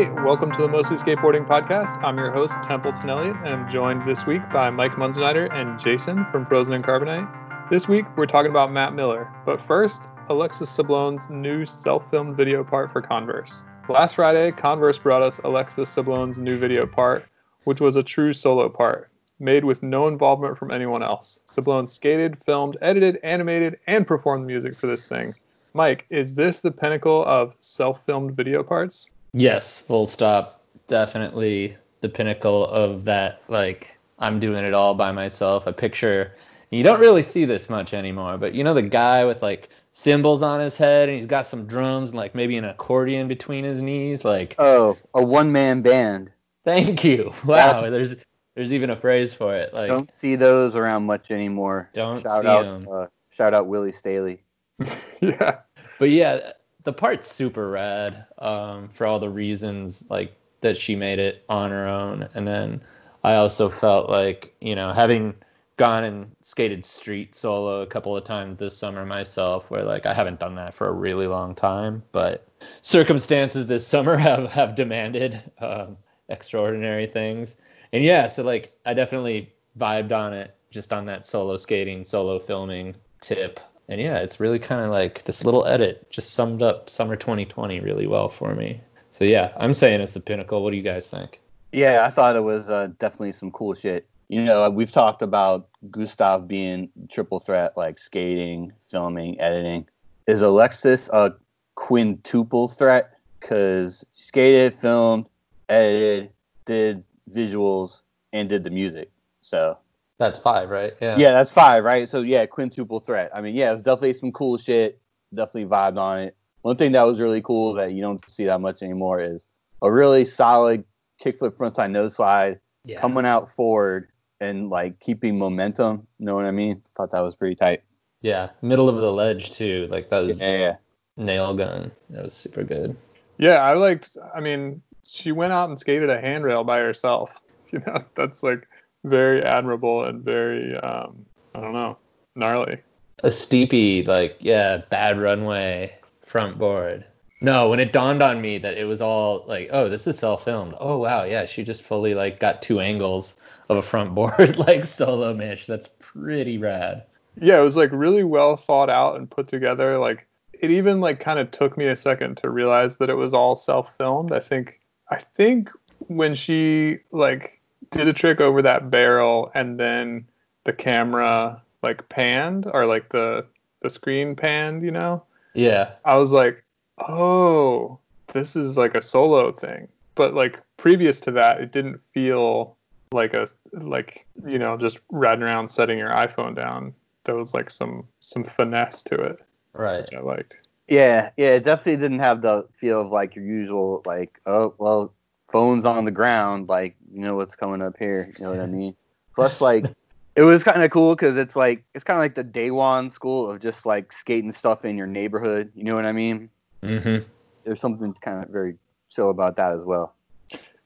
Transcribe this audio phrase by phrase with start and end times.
[0.00, 2.02] Hey, welcome to the Mostly Skateboarding Podcast.
[2.02, 6.24] I'm your host, Templeton Elliott, and I'm joined this week by Mike Munzenrider and Jason
[6.32, 7.68] from Frozen and Carbonite.
[7.68, 12.64] This week, we're talking about Matt Miller, but first, Alexis Sablone's new self filmed video
[12.64, 13.62] part for Converse.
[13.90, 17.26] Last Friday, Converse brought us Alexis Sablone's new video part,
[17.64, 21.40] which was a true solo part, made with no involvement from anyone else.
[21.46, 25.34] Sablone skated, filmed, edited, animated, and performed music for this thing.
[25.74, 29.12] Mike, is this the pinnacle of self filmed video parts?
[29.32, 30.62] Yes, full stop.
[30.86, 33.42] Definitely the pinnacle of that.
[33.48, 35.66] Like, I'm doing it all by myself.
[35.66, 36.34] A picture.
[36.70, 40.42] You don't really see this much anymore, but you know the guy with like cymbals
[40.42, 43.82] on his head and he's got some drums and like maybe an accordion between his
[43.82, 44.24] knees.
[44.24, 46.30] Like, oh, a one man band.
[46.64, 47.32] Thank you.
[47.44, 47.90] Wow, yeah.
[47.90, 48.16] there's
[48.54, 49.72] there's even a phrase for it.
[49.72, 51.88] Like, don't see those around much anymore.
[51.92, 52.88] Don't shout see out, them.
[52.90, 54.42] Uh, shout out Willie Staley.
[55.20, 55.60] yeah.
[55.98, 56.52] But yeah,
[56.84, 61.70] the part's super rad um, for all the reasons like that she made it on
[61.70, 62.82] her own, and then
[63.22, 65.34] I also felt like you know having
[65.80, 70.12] gone and skated street solo a couple of times this summer myself where like I
[70.12, 72.46] haven't done that for a really long time but
[72.82, 75.96] circumstances this summer have have demanded um,
[76.28, 77.56] extraordinary things.
[77.94, 82.38] And yeah so like I definitely vibed on it just on that solo skating solo
[82.38, 83.58] filming tip
[83.90, 87.80] and yeah, it's really kind of like this little edit just summed up summer 2020
[87.80, 88.80] really well for me.
[89.10, 90.62] So yeah, I'm saying it's the pinnacle.
[90.62, 91.40] What do you guys think?
[91.72, 94.06] Yeah, I thought it was uh, definitely some cool shit.
[94.28, 99.86] You know, we've talked about Gustav being triple threat, like skating, filming, editing.
[100.28, 101.34] Is Alexis a
[101.74, 103.18] quintuple threat?
[103.40, 105.26] Because skated, filmed,
[105.68, 106.30] edited,
[106.64, 109.10] did visuals, and did the music.
[109.40, 109.78] So
[110.20, 110.92] that's five, right?
[111.00, 111.16] Yeah.
[111.16, 112.06] Yeah, that's five, right?
[112.06, 113.30] So yeah, quintuple threat.
[113.34, 115.00] I mean, yeah, it was definitely some cool shit.
[115.34, 116.36] Definitely vibed on it.
[116.60, 119.46] One thing that was really cool that you don't see that much anymore is
[119.80, 120.84] a really solid
[121.24, 123.00] kickflip frontside nose slide, yeah.
[123.00, 124.08] coming out forward
[124.40, 126.06] and like keeping momentum.
[126.18, 126.82] You know what I mean?
[126.98, 127.82] Thought that was pretty tight.
[128.20, 129.88] Yeah, middle of the ledge too.
[129.90, 130.76] Like that was yeah, yeah.
[131.16, 131.92] nail gun.
[132.10, 132.94] That was super good.
[133.38, 134.18] Yeah, I liked.
[134.34, 137.40] I mean, she went out and skated a handrail by herself.
[137.72, 138.66] You know, that's like
[139.04, 141.24] very admirable and very um,
[141.54, 141.98] I don't know
[142.34, 142.78] gnarly.
[143.22, 145.94] A steepy like yeah bad runway
[146.24, 147.04] front board.
[147.42, 150.44] No, when it dawned on me that it was all like, oh, this is self
[150.44, 150.74] filmed.
[150.78, 153.36] Oh wow, yeah, she just fully like got two angles
[153.68, 155.66] of a front board like solo mish.
[155.66, 157.04] That's pretty rad.
[157.40, 159.98] Yeah, it was like really well thought out and put together.
[159.98, 163.32] Like it even like kind of took me a second to realize that it was
[163.32, 164.32] all self filmed.
[164.32, 165.70] I think I think
[166.08, 167.59] when she like
[167.90, 170.26] did a trick over that barrel and then
[170.64, 173.46] the camera like panned or like the
[173.80, 175.24] the screen panned, you know?
[175.54, 175.92] Yeah.
[176.04, 176.64] I was like,
[176.98, 177.98] "Oh,
[178.32, 182.76] this is like a solo thing." But like previous to that, it didn't feel
[183.12, 186.94] like a like, you know, just riding around setting your iPhone down.
[187.24, 189.38] There was like some some finesse to it.
[189.72, 190.08] Right.
[190.14, 190.60] I liked.
[190.88, 195.12] Yeah, yeah, it definitely didn't have the feel of like your usual like, oh, well,
[195.50, 198.28] phones on the ground, like you know what's coming up here.
[198.38, 198.94] You know what I mean?
[199.34, 199.84] Plus, like
[200.36, 203.10] it was kind of cool because it's like it's kind of like the day one
[203.10, 205.70] school of just like skating stuff in your neighborhood.
[205.74, 206.50] You know what I mean?
[206.82, 207.26] Mm-hmm.
[207.64, 208.76] There's something kind of very
[209.10, 210.14] chill about that as well.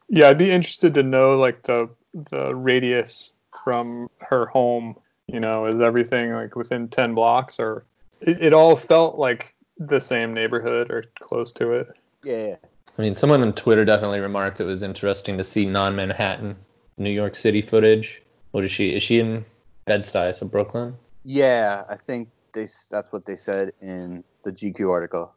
[0.09, 3.33] Yeah, I'd be interested to know like the the radius
[3.65, 4.97] from her home.
[5.27, 7.85] You know, is everything like within ten blocks, or
[8.21, 11.99] it, it all felt like the same neighborhood or close to it.
[12.23, 12.57] Yeah.
[12.97, 16.57] I mean, someone on Twitter definitely remarked it was interesting to see non-Manhattan
[16.97, 18.23] New York City footage.
[18.53, 18.95] What is she?
[18.95, 19.45] Is she in
[19.85, 20.97] Bed-Stuy, so Brooklyn?
[21.25, 25.33] Yeah, I think they that's what they said in the GQ article.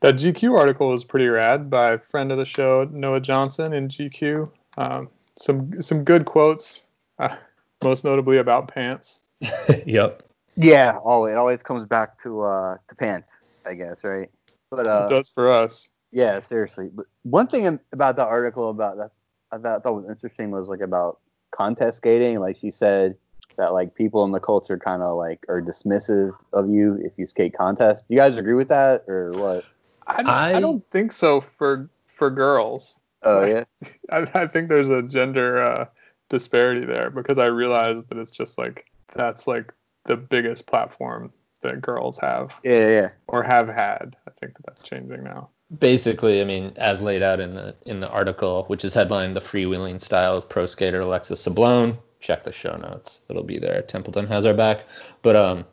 [0.00, 3.88] That GQ article was pretty rad by a friend of the show Noah Johnson in
[3.88, 4.50] GQ.
[4.76, 6.86] Um, some some good quotes,
[7.18, 7.34] uh,
[7.82, 9.20] most notably about pants.
[9.86, 10.22] yep.
[10.56, 13.30] Yeah, always it always comes back to uh to pants,
[13.64, 14.30] I guess, right?
[14.70, 15.88] But uh, it does for us.
[16.12, 16.90] Yeah, seriously.
[16.92, 19.10] But one thing about the article about that
[19.50, 21.18] I thought, thought was interesting was like about
[21.50, 22.38] contest skating.
[22.38, 23.16] Like she said
[23.56, 27.26] that like people in the culture kind of like are dismissive of you if you
[27.26, 28.06] skate contest.
[28.08, 29.64] Do you guys agree with that or what?
[30.06, 33.00] I don't, I, I don't think so for for girls.
[33.22, 33.64] Oh yeah.
[34.10, 35.86] I, I think there's a gender uh,
[36.28, 39.72] disparity there because I realize that it's just like that's like
[40.04, 41.32] the biggest platform
[41.62, 42.58] that girls have.
[42.64, 43.08] Yeah, yeah.
[43.28, 44.16] Or have had.
[44.26, 48.00] I think that that's changing now basically, I mean, as laid out in the in
[48.00, 52.52] the article, which is headlined "The Freewheeling Style of Pro Skater Alexis Sablone." Check the
[52.52, 53.82] show notes; it'll be there.
[53.82, 54.86] Templeton has our back.
[55.22, 55.64] But um,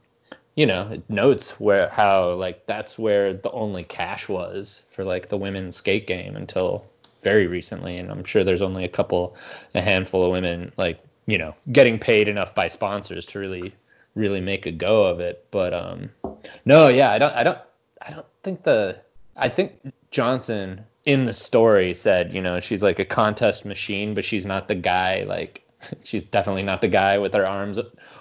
[0.56, 5.30] you know, it notes where how like that's where the only cash was for like
[5.30, 6.86] the women's skate game until
[7.22, 9.36] very recently, and I'm sure there's only a couple,
[9.75, 13.74] a handful of women like you know getting paid enough by sponsors to really
[14.16, 15.46] really make a go of it.
[15.51, 16.10] But um,
[16.66, 17.60] no, yeah, I don't, I don't,
[18.01, 18.98] I don't think the,
[19.39, 24.25] I think Johnson in the story said, you know, she's like a contest machine, but
[24.25, 25.24] she's not the guy.
[25.24, 25.63] Like,
[26.03, 27.80] she's definitely not the guy with her arms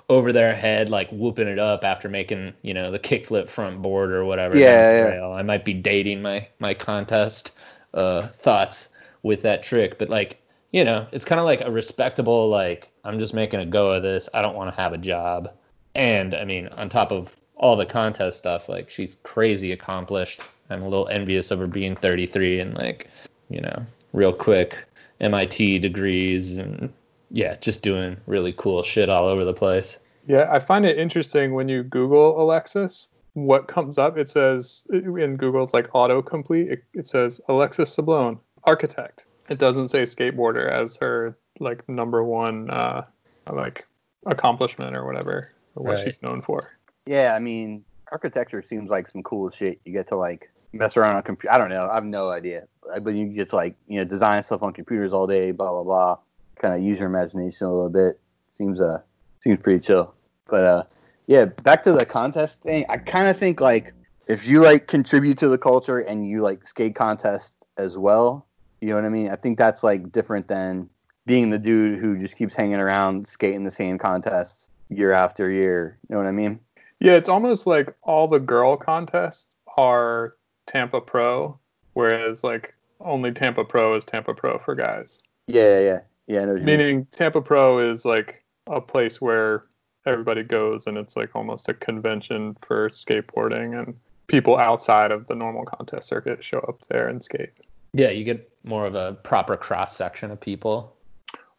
[0.09, 4.13] over their head, like whooping it up after making, you know, the kickflip front board
[4.13, 4.57] or whatever.
[4.57, 5.29] Yeah, yeah.
[5.29, 7.53] I might be dating my my contest
[7.93, 8.89] uh, thoughts
[9.23, 10.41] with that trick, but like,
[10.73, 14.03] you know, it's kind of like a respectable, like, I'm just making a go of
[14.03, 14.29] this.
[14.33, 15.53] I don't want to have a job.
[15.95, 20.41] And I mean, on top of all the contest stuff, like she's crazy accomplished.
[20.71, 23.09] I'm a little envious of her being 33 and like,
[23.51, 24.85] you know, real quick
[25.21, 26.93] MIT degrees and
[27.31, 29.99] yeah, just doing really cool shit all over the place.
[30.27, 35.37] Yeah, I find it interesting when you Google Alexis, what comes up, it says in
[35.37, 39.27] Google's like autocomplete, it, it says Alexis Sablone, architect.
[39.49, 43.05] It doesn't say skateboarder as her like number one uh
[43.51, 43.87] like
[44.27, 46.05] accomplishment or whatever or what Right.
[46.05, 46.71] she's known for.
[47.09, 49.81] Yeah, I mean, architecture seems like some cool shit.
[49.87, 51.51] You get to like mess around on computer.
[51.51, 51.89] I don't know.
[51.89, 52.69] I have no idea.
[53.01, 55.53] But you get to like you know design stuff on computers all day.
[55.53, 56.19] Blah blah blah.
[56.61, 58.21] Kind of use your imagination a little bit.
[58.51, 59.01] Seems uh
[59.41, 60.15] seems pretty chill.
[60.51, 60.83] But uh
[61.27, 62.85] yeah, back to the contest thing.
[62.91, 63.95] I kind of think like
[64.27, 68.47] if you like contribute to the culture and you like skate contest as well,
[68.83, 69.31] you know what I mean.
[69.31, 70.91] I think that's like different than
[71.25, 75.99] being the dude who just keeps hanging around skating the same contests year after year.
[76.09, 76.61] You know what I mean?
[77.01, 80.35] Yeah, it's almost like all the girl contests are
[80.67, 81.59] Tampa Pro,
[81.93, 85.23] whereas like only Tampa Pro is Tampa Pro for guys.
[85.47, 86.43] Yeah, yeah, yeah.
[86.43, 86.79] I know what you mean.
[86.79, 89.65] Meaning Tampa Pro is like a place where
[90.07, 93.95] everybody goes and it's like almost a convention for skateboarding and
[94.27, 97.53] people outside of the normal contest circuit show up there and skate.
[97.93, 100.95] Yeah, you get more of a proper cross section of people.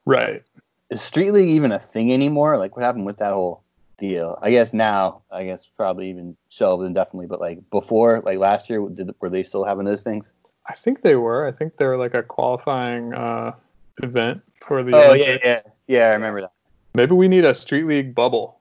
[0.05, 0.43] Right.
[0.89, 2.57] Is Street League even a thing anymore?
[2.57, 3.63] Like, what happened with that whole
[3.99, 4.37] deal?
[4.41, 8.87] I guess now, I guess probably even shelved indefinitely, but like before, like last year,
[8.89, 10.31] did were they still having those things?
[10.67, 11.47] I think they were.
[11.47, 13.53] I think they were like a qualifying uh,
[14.01, 15.43] event for the Oh Olympics.
[15.43, 16.05] yeah, yeah, yeah.
[16.09, 16.51] I remember that.
[16.93, 18.59] Maybe we need a street league bubble.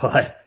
[0.00, 0.32] God.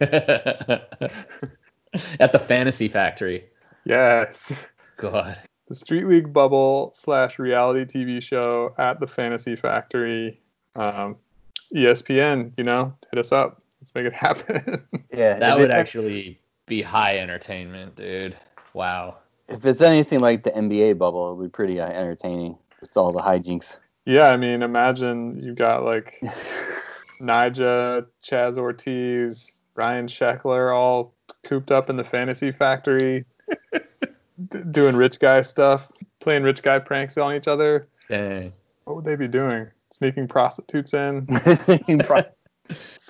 [2.20, 3.46] At the Fantasy Factory.
[3.86, 4.54] Yes.
[4.98, 5.38] God.
[5.68, 10.40] the Street League Bubble slash reality TV show at the Fantasy Factory.
[10.76, 11.18] Um,
[11.74, 13.62] ESPN, you know, hit us up.
[13.86, 14.84] Let's make it happen.
[15.14, 18.36] Yeah, That would it- actually be high entertainment, dude.
[18.74, 19.18] Wow.
[19.48, 22.58] If it's anything like the NBA bubble, it would be pretty uh, entertaining.
[22.82, 23.78] It's all the hijinks.
[24.06, 26.20] yeah, I mean, imagine you've got like
[27.22, 33.24] Nyjah, Chaz Ortiz, Ryan Sheckler all cooped up in the Fantasy Factory,
[33.72, 37.88] d- doing rich guy stuff, playing rich guy pranks on each other.
[38.10, 38.52] Dang.
[38.86, 39.68] What would they be doing?
[39.92, 41.28] Sneaking prostitutes in?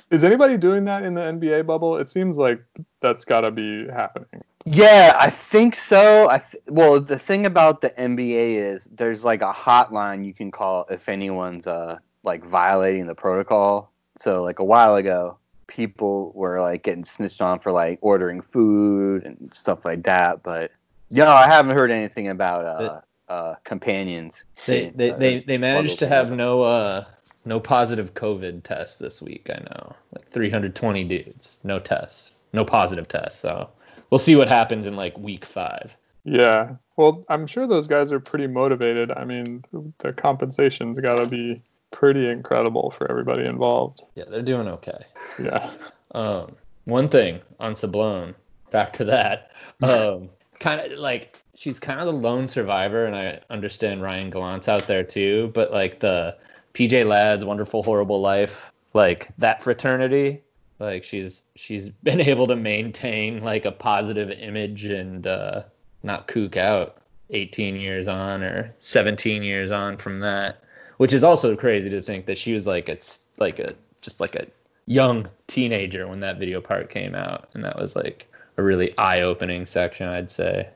[0.10, 1.98] Pro- Is anybody doing that in the NBA bubble?
[1.98, 2.64] It seems like
[3.02, 4.44] that's got to be happening.
[4.66, 6.30] Yeah, I think so.
[6.30, 10.52] I th- well, the thing about the NBA is there's like a hotline you can
[10.52, 13.92] call if anyone's uh like violating the protocol.
[14.18, 15.38] So like a while ago,
[15.68, 20.42] people were like getting snitched on for like ordering food and stuff like that.
[20.42, 20.72] But
[21.10, 24.44] you know, I haven't heard anything about uh uh companions.
[24.66, 27.06] They they, Uh, they, they managed to have no uh
[27.46, 29.50] no positive COVID test this week.
[29.50, 33.40] I know, like 320 dudes, no tests, no positive tests.
[33.40, 33.70] So
[34.10, 35.96] we'll see what happens in like week five.
[36.24, 36.76] Yeah.
[36.98, 39.12] Well, I'm sure those guys are pretty motivated.
[39.12, 39.64] I mean,
[40.00, 41.60] the compensation's got to be
[41.92, 44.02] pretty incredible for everybody involved.
[44.16, 45.06] Yeah, they're doing okay.
[45.42, 45.70] Yeah.
[46.14, 48.34] Um, one thing on Sablone,
[48.72, 49.52] back to that.
[49.84, 54.68] Um, kind of like she's kind of the lone survivor, and I understand Ryan Gallant's
[54.68, 55.52] out there too.
[55.54, 56.38] But like the
[56.76, 60.44] PJ Ladd's Wonderful Horrible Life, like that fraternity,
[60.78, 65.64] like she's she's been able to maintain like a positive image and uh,
[66.04, 67.02] not kook out
[67.32, 70.62] 18 years on or 17 years on from that,
[70.98, 72.98] which is also crazy to think that she was like a
[73.40, 74.46] like a just like a
[74.86, 79.66] young teenager when that video part came out, and that was like a really eye-opening
[79.66, 80.70] section, I'd say.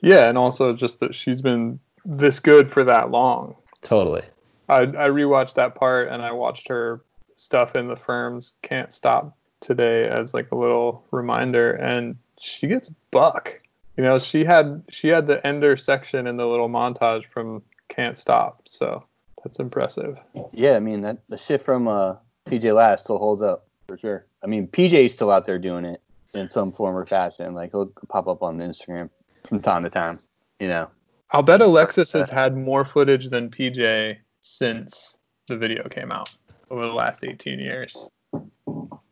[0.00, 0.28] Yeah.
[0.28, 3.56] And also just that she's been this good for that long.
[3.82, 4.22] Totally.
[4.68, 7.02] I, I rewatched that part and I watched her
[7.36, 12.90] stuff in the firms can't stop today as like a little reminder and she gets
[13.10, 13.60] buck
[13.96, 18.18] you know she had she had the ender section in the little montage from can't
[18.18, 19.04] stop so
[19.46, 20.20] that's impressive
[20.52, 24.26] Yeah, I mean that the shit from uh, PJ Ladd still holds up for sure.
[24.42, 26.02] I mean PJ's still out there doing it
[26.34, 27.54] in some form or fashion.
[27.54, 29.08] Like he'll pop up on Instagram
[29.44, 30.18] from time to time.
[30.58, 30.90] You know,
[31.30, 36.30] I'll bet Alexis has had more footage than PJ since the video came out
[36.70, 38.08] over the last 18 years.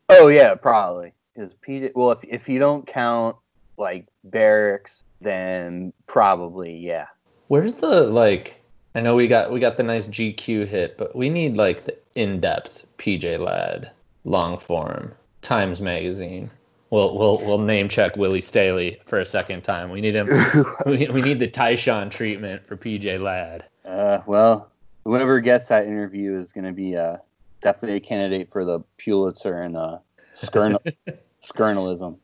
[0.09, 1.13] Oh yeah, probably.
[1.33, 3.35] Because PJ, well, if if you don't count
[3.77, 7.07] like barracks, then probably yeah.
[7.47, 8.61] Where's the like?
[8.93, 11.97] I know we got we got the nice GQ hit, but we need like the
[12.15, 13.91] in-depth PJ Ladd
[14.23, 16.49] long form Times Magazine.
[16.91, 19.89] We'll we'll we'll name check Willie Staley for a second time.
[19.89, 20.29] We need him.
[20.85, 23.65] we, we need the Tyshawn treatment for PJ Ladd.
[23.83, 24.71] Uh, well,
[25.05, 27.17] whoever gets that interview is going to be uh,
[27.61, 29.99] definitely a candidate for the Pulitzer and uh,
[30.35, 30.77] skern-
[31.43, 32.17] skernalism.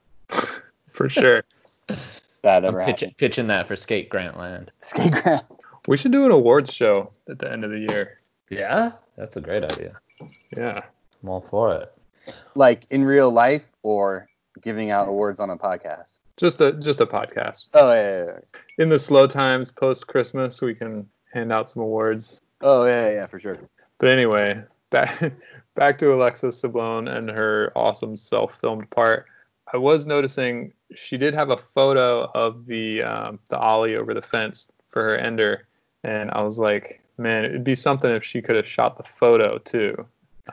[0.92, 1.44] For sure.
[2.42, 4.70] That I'm ever pitch, pitching that for Skate Grantland.
[4.82, 5.44] Skate ground.
[5.88, 8.20] We should do an awards show at the end of the year.
[8.50, 10.00] Yeah, that's a great idea.
[10.56, 10.82] Yeah.
[11.22, 11.94] I'm all for it.
[12.56, 14.28] Like in real life or
[14.62, 16.10] giving out awards on a podcast.
[16.38, 17.66] Just a just a podcast.
[17.74, 18.40] Oh yeah, yeah, yeah.
[18.78, 22.42] In the slow times post Christmas, we can hand out some awards.
[22.62, 23.60] Oh yeah, yeah, for sure.
[23.98, 25.34] But anyway, back
[25.76, 29.28] back to Alexis Sablone and her awesome self-filmed part.
[29.74, 34.22] I was noticing she did have a photo of the um, the ollie over the
[34.22, 35.68] fence for her ender,
[36.04, 39.58] and I was like, man, it'd be something if she could have shot the photo
[39.58, 40.06] too.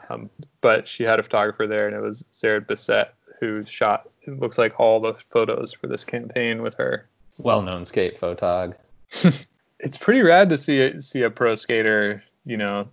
[0.09, 4.09] Um, but she had a photographer there, and it was Sarah Bissett who shot.
[4.23, 7.09] It looks like all the photos for this campaign with her.
[7.39, 8.75] Well-known skate photog.
[9.81, 12.89] it's pretty rad to see see a pro skater, you know,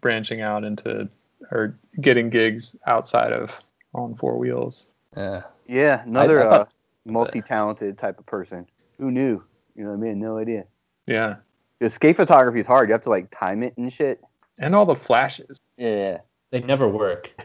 [0.00, 1.08] branching out into
[1.50, 3.60] or getting gigs outside of
[3.94, 4.92] on four wheels.
[5.16, 5.42] Yeah.
[5.66, 6.70] Yeah, another I thought- uh,
[7.12, 8.66] multi-talented type of person.
[8.98, 9.42] Who knew?
[9.74, 10.18] You know what I mean?
[10.18, 10.64] No idea.
[11.06, 11.36] Yeah,
[11.78, 12.88] Because skate photography is hard.
[12.88, 14.20] You have to like time it and shit.
[14.60, 15.60] and all the flashes.
[15.76, 16.18] Yeah.
[16.50, 17.30] They never work.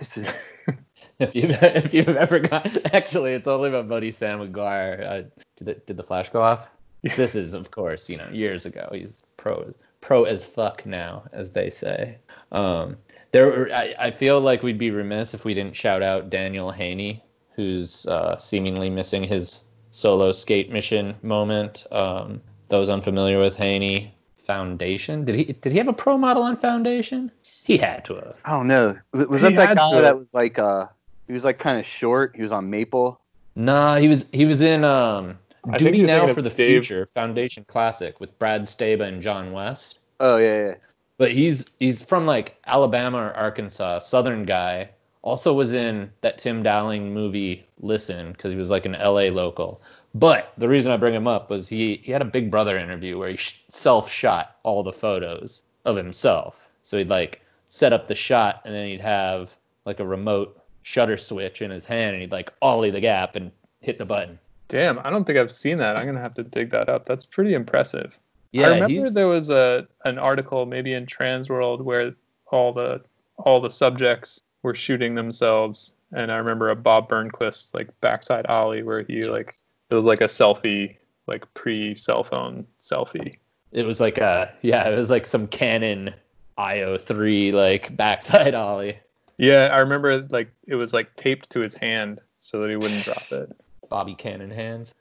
[1.19, 5.05] If you've if you've ever got actually, it's only my buddy Sam McGuire.
[5.07, 5.21] Uh,
[5.57, 6.67] did the did the flash go off?
[7.15, 8.89] This is of course you know years ago.
[8.91, 12.17] He's pro pro as fuck now, as they say.
[12.51, 12.97] Um,
[13.31, 17.23] there I, I feel like we'd be remiss if we didn't shout out Daniel Haney,
[17.55, 21.85] who's uh, seemingly missing his solo skate mission moment.
[21.91, 25.25] Um, those unfamiliar with Haney, Foundation.
[25.25, 27.31] Did he did he have a pro model on Foundation?
[27.63, 28.39] He had to have.
[28.43, 28.97] I don't know.
[29.13, 30.01] Was was He that that guy to.
[30.01, 30.87] that was like uh
[31.27, 32.35] he was like kind of short.
[32.35, 33.19] He was on Maple.
[33.55, 35.37] Nah, he was he was in um
[35.69, 39.99] I Duty Now for the Dave- Future Foundation Classic with Brad Staba and John West.
[40.19, 40.75] Oh yeah, yeah.
[41.17, 44.89] But he's he's from like Alabama or Arkansas, Southern guy.
[45.21, 49.81] Also was in that Tim Dowling movie Listen because he was like an LA local.
[50.15, 53.17] But the reason I bring him up was he he had a Big Brother interview
[53.19, 56.67] where he sh- self shot all the photos of himself.
[56.83, 61.17] So he'd like set up the shot and then he'd have like a remote shutter
[61.17, 64.39] switch in his hand and he'd like ollie the gap and hit the button.
[64.71, 65.99] Damn, I don't think I've seen that.
[65.99, 67.05] I'm gonna have to dig that up.
[67.05, 68.17] That's pretty impressive.
[68.53, 72.15] Yeah, I remember he's there was a an article maybe in Transworld where
[72.47, 73.01] all the
[73.37, 78.81] all the subjects were shooting themselves, and I remember a Bob Burnquist like backside ollie
[78.81, 79.59] where he like
[79.89, 80.95] it was like a selfie,
[81.27, 83.39] like pre cell phone selfie.
[83.73, 86.13] it was like a yeah, it was like some Canon
[86.57, 88.99] IO3 like backside ollie.
[89.37, 93.03] Yeah, I remember like it was like taped to his hand so that he wouldn't
[93.03, 93.51] drop it.
[93.91, 94.95] Bobby Cannon hands.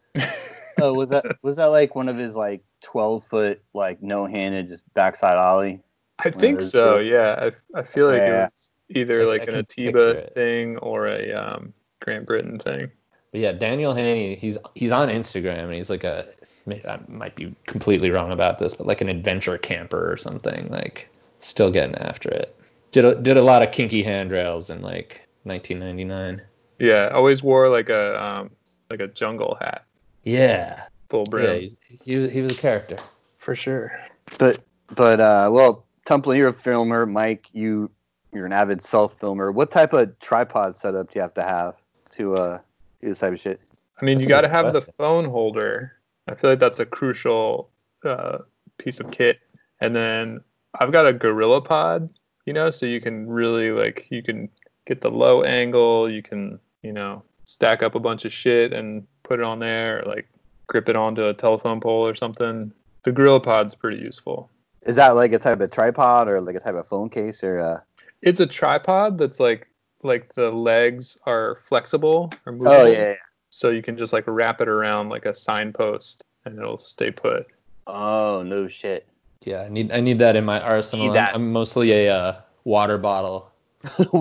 [0.83, 4.67] Oh, was that was that like one of his like twelve foot like no handed
[4.69, 5.81] just backside ollie?
[6.19, 6.99] I think so.
[6.99, 7.05] two.
[7.05, 8.45] Yeah, I, I feel like Yeah.
[8.47, 12.91] it was either I- like I an Atiba thing or a um, Grant Brittain thing.
[13.31, 16.27] But yeah, Daniel Haney, he's he's on Instagram and he's like a
[16.69, 21.09] I might be completely wrong about this, but like an adventure camper or something, like
[21.39, 22.55] still getting after it.
[22.93, 26.43] Did a, did a lot of kinky handrails in like 1999.
[26.79, 28.51] Yeah, always wore like a um,
[28.91, 29.85] like a jungle hat,
[30.25, 30.83] Yeah.
[31.09, 31.45] full brim.
[31.63, 32.97] Yeah, he, he, was- he was a character.
[33.39, 33.99] for sure.
[34.39, 34.59] But
[34.95, 37.07] but uh well, Temple, you're a filmer.
[37.07, 37.91] Mike, you
[38.33, 39.51] you're an avid self filmer.
[39.53, 41.75] What type of tripod setup do you have to have
[42.13, 42.59] to uh
[43.01, 43.61] do this type of shit?
[44.01, 45.93] I mean, That's you got to good have the phone holder.
[46.29, 47.71] I feel like that's a crucial
[48.05, 48.39] uh,
[48.79, 49.41] piece of kit.
[49.81, 50.41] And then
[50.79, 52.11] I've got a Gorilla Pod,
[52.47, 54.49] you know, so you can really like you can
[54.87, 56.09] get the low angle.
[56.11, 60.01] You can you know stack up a bunch of shit and put it on there,
[60.01, 60.29] or like
[60.67, 62.73] grip it onto a telephone pole or something.
[63.03, 64.49] The Gorilla Pod's pretty useful.
[64.83, 67.59] Is that like a type of tripod or like a type of phone case or
[67.59, 67.81] uh
[68.23, 69.67] It's a tripod that's like
[70.03, 72.73] like the legs are flexible or movable.
[72.73, 72.99] Oh yeah.
[72.99, 73.15] yeah.
[73.51, 77.49] So you can just like wrap it around like a signpost and it'll stay put.
[77.87, 79.07] Oh no shit.
[79.43, 81.09] Yeah, I need I need that in my arsenal.
[81.09, 81.35] I'm, that.
[81.35, 83.51] I'm mostly a uh, water bottle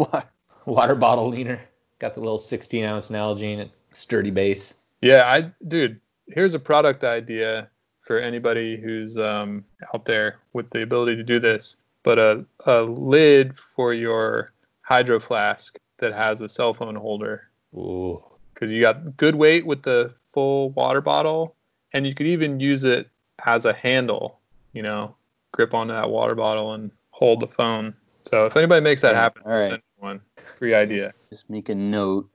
[0.65, 1.62] water bottle leaner.
[2.00, 4.82] Got the little 16 ounce Nalgene, sturdy base.
[5.01, 7.70] Yeah, I dude, here's a product idea
[8.01, 9.63] for anybody who's um,
[9.94, 14.51] out there with the ability to do this, but a, a lid for your
[14.82, 18.24] hydro flask that has a cell phone holder Ooh.
[18.53, 21.56] because you got good weight with the full water bottle,
[21.94, 23.10] and you could even use it
[23.46, 24.39] as a handle.
[24.74, 25.15] You know,
[25.51, 27.94] grip onto that water bottle and hold the phone.
[28.24, 29.70] So if anybody makes that happen, all right.
[29.70, 30.22] send one.
[30.58, 31.13] Free idea.
[31.29, 32.27] Just make a note.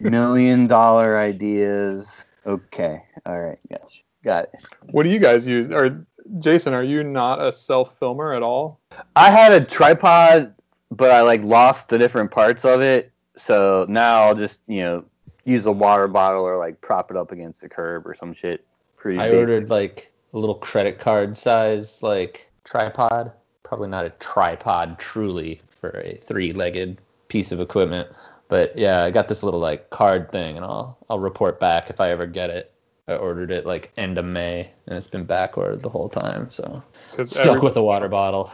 [0.00, 2.24] Million dollar ideas.
[2.46, 3.02] Okay.
[3.26, 3.58] All right.
[3.68, 4.02] Gotcha.
[4.24, 4.66] Got it.
[4.92, 5.70] What do you guys use?
[5.70, 6.06] Or
[6.38, 8.80] Jason, are you not a self filmer at all?
[9.14, 10.54] I had a tripod,
[10.90, 13.12] but I like lost the different parts of it.
[13.36, 15.04] So now I'll just you know
[15.44, 18.64] use a water bottle or like prop it up against the curb or some shit.
[18.96, 19.18] Pretty.
[19.18, 19.38] I basic.
[19.38, 23.32] ordered like a little credit card size like tripod.
[23.64, 26.98] Probably not a tripod truly for a three-legged
[27.30, 28.10] piece of equipment,
[28.48, 32.00] but yeah, I got this little like card thing, and I'll I'll report back if
[32.00, 32.74] I ever get it.
[33.08, 36.50] I ordered it like end of May, and it's been back ordered the whole time,
[36.50, 38.50] so Because stuck with a water bottle.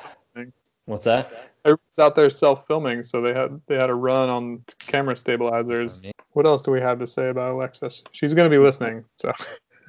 [0.84, 1.50] What's that?
[1.64, 6.02] everybody's out there self filming, so they had they had a run on camera stabilizers.
[6.32, 8.04] What else do we have to say about Alexis?
[8.12, 9.32] She's gonna be listening, so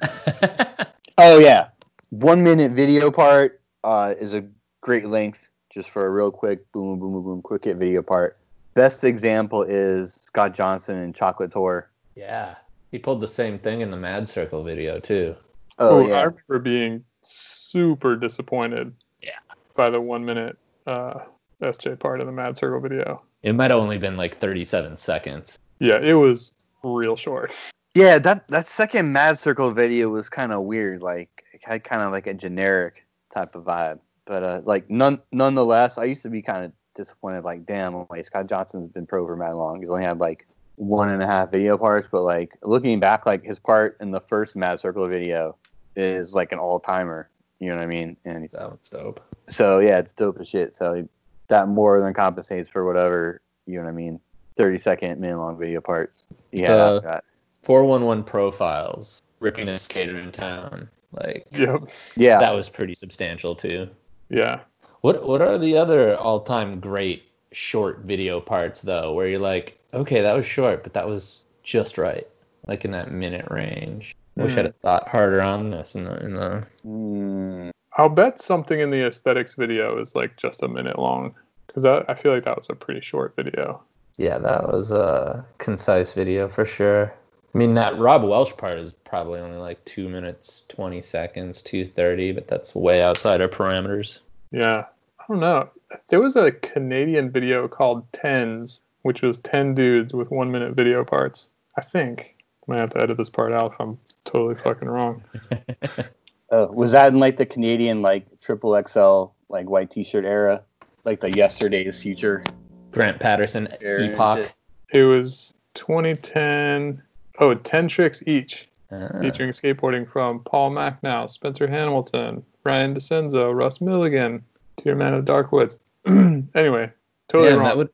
[1.18, 1.68] Oh yeah,
[2.10, 4.44] one minute video part uh, is a
[4.80, 8.37] great length just for a real quick boom boom boom boom quick hit video part.
[8.78, 11.90] Best example is Scott Johnson and Chocolate Tour.
[12.14, 12.54] yeah,
[12.92, 15.34] he pulled the same thing in the Mad Circle video too.
[15.80, 18.94] Oh Ooh, I yeah, remember being super disappointed.
[19.20, 19.40] Yeah.
[19.74, 21.14] By the one minute uh,
[21.60, 23.22] SJ part of the Mad Circle video.
[23.42, 25.58] It might have only been like 37 seconds.
[25.80, 26.54] Yeah, it was
[26.84, 27.52] real short.
[27.96, 28.20] yeah.
[28.20, 31.02] That that second Mad Circle video was kind of weird.
[31.02, 33.04] Like it had kind of like a generic
[33.34, 33.98] type of vibe.
[34.24, 37.44] But uh, like none nonetheless, I used to be kind of disappointed.
[37.44, 39.80] Like damn, like Scott Johnson's been pro for mad long.
[39.80, 42.06] He's only had like one and a half video parts.
[42.12, 45.56] But like looking back, like his part in the first Mad Circle video
[45.96, 47.30] is like an all timer.
[47.60, 48.16] You know what I mean?
[48.26, 49.20] And he's, That was dope.
[49.48, 50.76] so yeah, it's dope as shit.
[50.76, 51.08] So he-
[51.48, 54.20] that more than compensates for whatever you know what I mean.
[54.56, 56.22] Thirty second minute long video parts.
[56.52, 57.24] Yeah, after that.
[57.64, 60.88] 411 profiles, ripping a skater in town.
[61.12, 61.88] Like Yep.
[62.16, 62.38] yeah.
[62.38, 63.88] that was pretty substantial too.
[64.30, 64.60] Yeah.
[65.00, 70.20] What what are the other all-time great short video parts though, where you're like, okay,
[70.22, 72.26] that was short, but that was just right,
[72.66, 74.14] like in that minute range.
[74.36, 74.58] Wish Hmm.
[74.60, 76.66] I'd have thought harder on this in the in the.
[76.86, 81.34] Mm, I'll bet something in the aesthetics video is like just a minute long
[81.66, 83.82] because I feel like that was a pretty short video.
[84.16, 87.14] Yeah, that was a concise video for sure.
[87.54, 91.84] I mean, that Rob Welsh part is probably only like two minutes twenty seconds, two
[91.84, 94.18] thirty, but that's way outside our parameters.
[94.50, 94.84] Yeah.
[95.18, 95.68] I don't know.
[96.08, 101.04] There was a Canadian video called Tens, which was 10 dudes with one minute video
[101.04, 101.50] parts.
[101.76, 102.36] I think.
[102.68, 105.22] I might have to edit this part out if I'm totally fucking wrong.
[106.50, 110.62] uh, was that in like the Canadian like triple XL like white T-shirt era,
[111.04, 112.42] like the yesterday's future?
[112.90, 114.38] Grant Patterson Era epoch.
[114.38, 114.54] shit?
[114.92, 117.02] It was 2010.
[117.40, 119.20] Oh, 10 tricks each, Ah.
[119.20, 124.44] featuring skateboarding from Paul Machnau, Spencer Hamilton, Ryan DeCenzo, Russ Milligan,
[124.76, 125.78] Dear Man of Dark Woods.
[126.06, 126.92] anyway,
[127.28, 127.64] totally Damn, wrong.
[127.64, 127.88] that would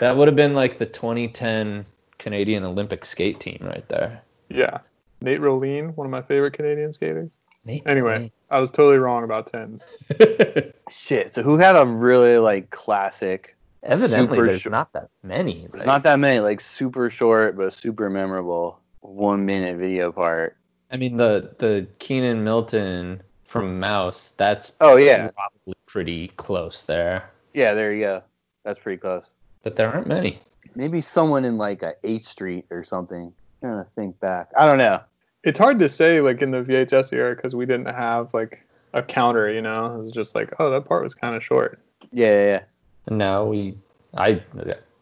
[0.00, 1.84] that would have been like the 2010
[2.18, 4.22] Canadian Olympic skate team right there.
[4.48, 4.78] Yeah.
[5.20, 7.30] Nate Roline, one of my favorite Canadian skaters.
[7.64, 9.88] Nate Anyway, I was totally wrong about tens.
[10.90, 11.34] Shit.
[11.34, 13.56] So who had a really like classic?
[13.82, 14.72] evidently Super there's short.
[14.72, 15.66] not that many.
[15.72, 20.56] Like, Not that many, like super short but super memorable one minute video part.
[20.90, 24.30] I mean the the Keenan Milton from Mouse.
[24.32, 27.74] That's Oh yeah, probably pretty close there, yeah.
[27.74, 28.22] There you go.
[28.64, 29.24] That's pretty close.
[29.64, 30.38] but there aren't many.
[30.76, 33.32] Maybe someone in like a 8th Street or something.
[33.62, 34.50] I'm trying to think back.
[34.56, 35.00] I don't know.
[35.42, 39.02] It's hard to say, like, in the VHS era, because we didn't have, like, a
[39.02, 39.86] counter, you know?
[39.86, 41.80] It was just like, oh, that part was kind of short.
[42.12, 42.62] Yeah, yeah, yeah.
[43.06, 43.78] And now we,
[44.14, 44.42] I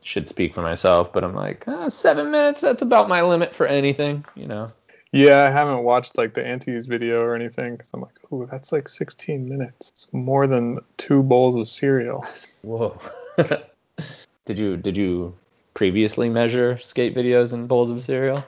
[0.01, 2.61] should speak for myself, but I'm like ah, seven minutes.
[2.61, 4.73] That's about my limit for anything, you know.
[5.13, 8.73] Yeah, I haven't watched, like, the Antes video or anything, because I'm like, ooh, that's
[8.73, 9.91] like 16 minutes.
[9.91, 12.27] It's more than two bowls of cereal.
[12.63, 12.99] Whoa.
[14.45, 15.35] did you did you
[15.75, 18.45] previously measure skate videos in bowls of cereal?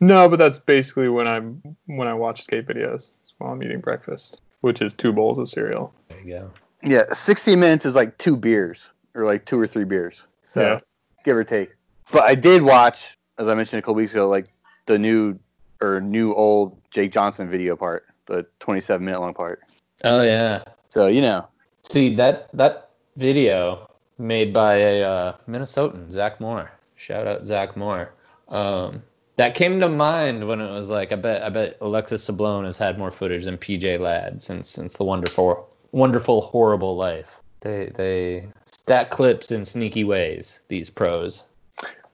[0.00, 4.40] No, but that's basically when I'm when I watch skate videos while I'm eating breakfast,
[4.60, 5.92] which is two bowls of cereal.
[6.08, 6.50] There you go.
[6.82, 10.22] Yeah, 60 minutes is like two beers or like two or three beers.
[10.46, 10.78] So Yeah.
[11.24, 11.74] give or take.
[12.12, 14.46] But I did watch, as I mentioned a couple weeks ago, like
[14.86, 15.38] the new
[15.80, 19.62] or new old Jake Johnson video part, the 27 minute long part.
[20.04, 20.64] Oh yeah.
[20.90, 21.46] So you know,
[21.90, 26.70] See that that video made by a uh, Minnesotan, Zach Moore.
[26.96, 28.10] Shout out Zach Moore.
[28.48, 29.02] Um,
[29.36, 32.76] that came to mind when it was like I bet I bet Alexis Sablone has
[32.76, 37.38] had more footage than PJ Ladd since since the wonderful wonderful horrible life.
[37.60, 40.60] They they stack clips in sneaky ways.
[40.68, 41.44] These pros.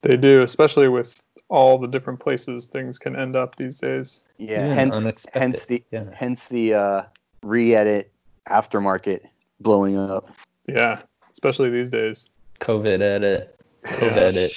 [0.03, 4.25] They do, especially with all the different places things can end up these days.
[4.37, 5.39] Yeah, Yeah, hence unexpected.
[5.41, 6.05] hence the Yeah.
[6.13, 7.01] hence the uh,
[7.43, 8.11] re-edit
[8.49, 9.21] aftermarket
[9.59, 10.27] blowing up.
[10.67, 12.29] Yeah, especially these days.
[12.59, 13.55] COVID edit.
[13.83, 14.51] COVID edit.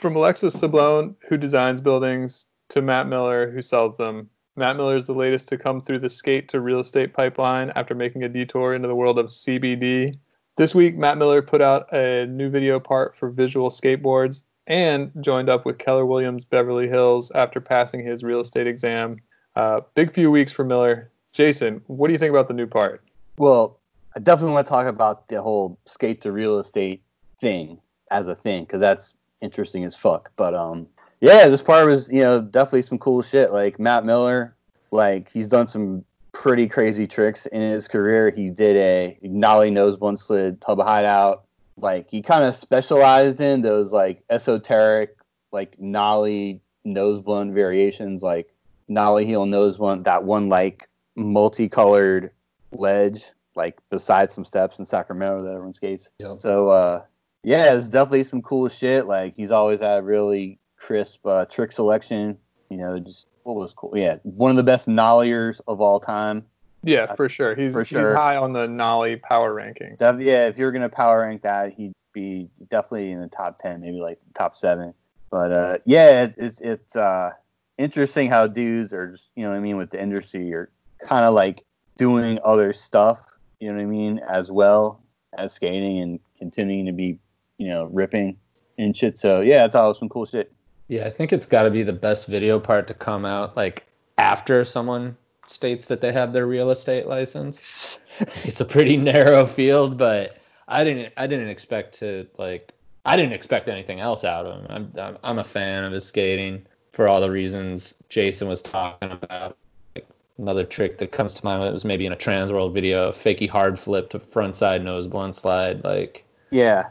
[0.00, 4.28] From Alexis Sablone, who designs buildings, to Matt Miller, who sells them.
[4.56, 7.94] Matt Miller is the latest to come through the skate to real estate pipeline after
[7.94, 10.18] making a detour into the world of CBD.
[10.56, 15.48] This week, Matt Miller put out a new video part for visual skateboards and joined
[15.48, 19.16] up with Keller Williams Beverly Hills after passing his real estate exam.
[19.54, 21.10] Uh, big few weeks for Miller.
[21.32, 23.02] Jason, what do you think about the new part?
[23.38, 23.78] Well,
[24.14, 27.02] I definitely want to talk about the whole skate to real estate
[27.38, 27.78] thing
[28.10, 30.30] as a thing because that's interesting as fuck.
[30.36, 30.86] But um,
[31.20, 33.52] yeah, this part was you know definitely some cool shit.
[33.52, 34.56] Like Matt Miller,
[34.90, 38.30] like he's done some pretty crazy tricks in his career.
[38.30, 41.45] He did a nollie nose blunt slid Hubba Hideout.
[41.76, 45.16] Like he kind of specialized in those like esoteric
[45.52, 48.54] like nollie nose blunt variations, like
[48.88, 50.04] nollie heel nose blunt.
[50.04, 52.30] That one like multicolored
[52.72, 56.10] ledge, like beside some steps in Sacramento that everyone skates.
[56.18, 56.40] Yep.
[56.40, 57.02] So uh,
[57.42, 59.06] yeah, it's definitely some cool shit.
[59.06, 62.38] Like he's always had a really crisp uh, trick selection.
[62.70, 63.92] You know, just what was cool.
[63.94, 66.44] Yeah, one of the best nolliers of all time.
[66.86, 67.56] Yeah, for sure.
[67.56, 69.96] He's, For he's high on the Nolly power ranking.
[69.96, 73.58] Def- yeah, if you were gonna power rank that, he'd be definitely in the top
[73.58, 74.94] ten, maybe like top seven.
[75.28, 77.32] But uh, yeah, it's it's, it's uh,
[77.76, 80.70] interesting how dudes are just you know what I mean with the industry are
[81.00, 81.64] kind of like
[81.98, 83.20] doing other stuff,
[83.58, 85.02] you know what I mean, as well
[85.36, 87.18] as skating and continuing to be
[87.58, 88.36] you know ripping
[88.78, 89.18] and shit.
[89.18, 90.52] So yeah, I thought it was some cool shit.
[90.86, 93.84] Yeah, I think it's got to be the best video part to come out like
[94.16, 97.98] after someone states that they have their real estate license.
[98.44, 102.72] It's a pretty narrow field, but I didn't I didn't expect to like
[103.04, 104.66] I didn't expect anything else out of him.
[104.70, 109.10] I'm I'm, I'm a fan of his skating for all the reasons Jason was talking
[109.12, 109.58] about.
[109.94, 113.12] Like, another trick that comes to mind was maybe in a Trans World video, a
[113.12, 115.84] fakey hard flip to frontside nose blunt slide.
[115.84, 116.84] Like Yeah,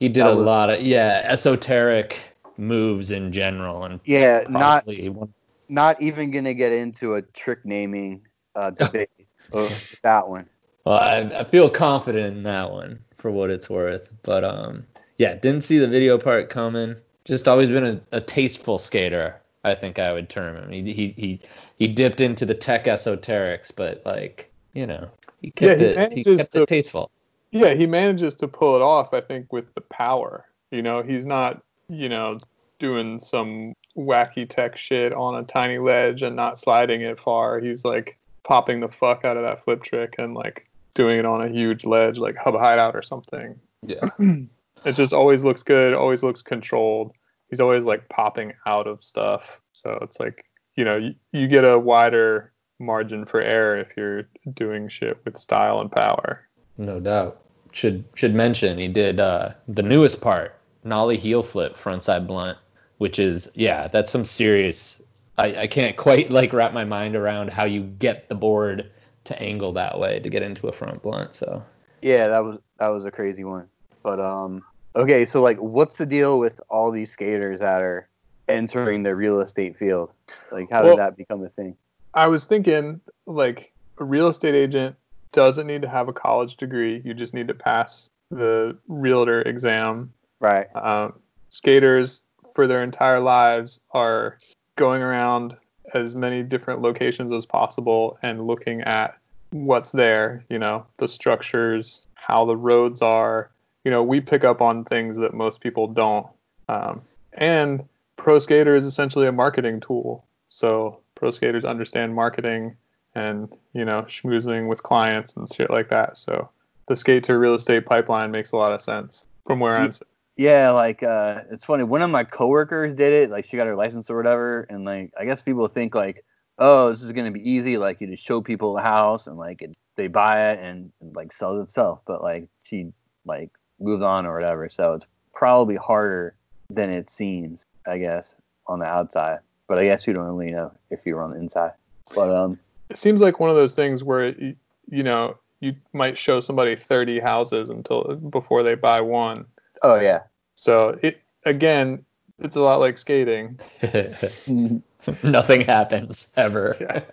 [0.00, 2.18] he did a was- lot of yeah esoteric
[2.56, 5.32] moves in general and yeah, not one
[5.72, 9.08] not even gonna get into a trick naming uh, debate
[9.52, 10.46] of that one.
[10.84, 14.10] Well, I, I feel confident in that one for what it's worth.
[14.22, 16.96] But um, yeah, didn't see the video part coming.
[17.24, 19.40] Just always been a, a tasteful skater.
[19.64, 20.70] I think I would term him.
[20.70, 21.40] He he he
[21.78, 25.08] he dipped into the tech esoterics, but like you know,
[25.40, 26.12] he kept he it.
[26.12, 27.10] He kept to- it tasteful.
[27.50, 30.46] Yeah, he manages to pull it off, I think, with the power.
[30.70, 32.38] You know, he's not, you know,
[32.78, 37.60] doing some wacky tech shit on a tiny ledge and not sliding it far.
[37.60, 41.42] He's like popping the fuck out of that flip trick and like doing it on
[41.42, 43.58] a huge ledge, like Hubba Hideout or something.
[43.86, 44.08] Yeah.
[44.84, 47.12] It just always looks good, always looks controlled.
[47.48, 49.60] He's always like popping out of stuff.
[49.72, 50.44] So it's like,
[50.76, 55.38] you know, you, you get a wider margin for error if you're doing shit with
[55.38, 56.48] style and power.
[56.78, 57.40] No doubt.
[57.72, 62.58] Should should mention he did uh, the newest part, nollie heel flip frontside blunt,
[63.02, 65.02] which is yeah, that's some serious.
[65.36, 68.88] I, I can't quite like wrap my mind around how you get the board
[69.24, 71.34] to angle that way to get into a front blunt.
[71.34, 71.64] So
[72.00, 73.66] Yeah, that was that was a crazy one.
[74.04, 74.62] But um
[74.94, 78.08] okay, so like what's the deal with all these skaters that are
[78.48, 80.12] entering the real estate field?
[80.52, 81.76] Like how Well- does that become a thing?
[82.14, 84.94] I was thinking like a real estate agent
[85.32, 87.02] doesn't need to have a college degree.
[87.04, 90.12] You just need to pass the realtor exam.
[90.38, 90.66] Right.
[90.76, 91.14] Um,
[91.48, 94.38] skaters for their entire lives are
[94.76, 95.56] going around
[95.94, 99.18] as many different locations as possible and looking at
[99.50, 103.50] what's there, you know, the structures, how the roads are.
[103.84, 106.26] You know, we pick up on things that most people don't.
[106.68, 110.24] Um, and pro skater is essentially a marketing tool.
[110.48, 112.76] So pro skaters understand marketing
[113.14, 116.16] and, you know, schmoozing with clients and shit like that.
[116.16, 116.50] So
[116.88, 119.92] the skate to real estate pipeline makes a lot of sense from where Do- I'm
[119.92, 120.11] sitting.
[120.36, 121.84] Yeah, like uh it's funny.
[121.84, 125.12] One of my coworkers did it, like she got her license or whatever, and like
[125.18, 126.24] I guess people think like,
[126.58, 129.62] oh, this is gonna be easy, like you just show people the house and like
[129.62, 132.00] it, they buy it and, and like sells itself.
[132.06, 132.92] But like she
[133.26, 136.34] like moved on or whatever, so it's probably harder
[136.70, 138.34] than it seems, I guess,
[138.66, 139.40] on the outside.
[139.68, 141.72] But I guess you don't really know if you were on the inside.
[142.14, 146.40] But um, it seems like one of those things where you know you might show
[146.40, 149.46] somebody 30 houses until before they buy one
[149.82, 150.20] oh yeah,
[150.54, 152.04] so it again
[152.38, 153.58] it's a lot like skating.
[155.22, 156.76] Nothing happens ever.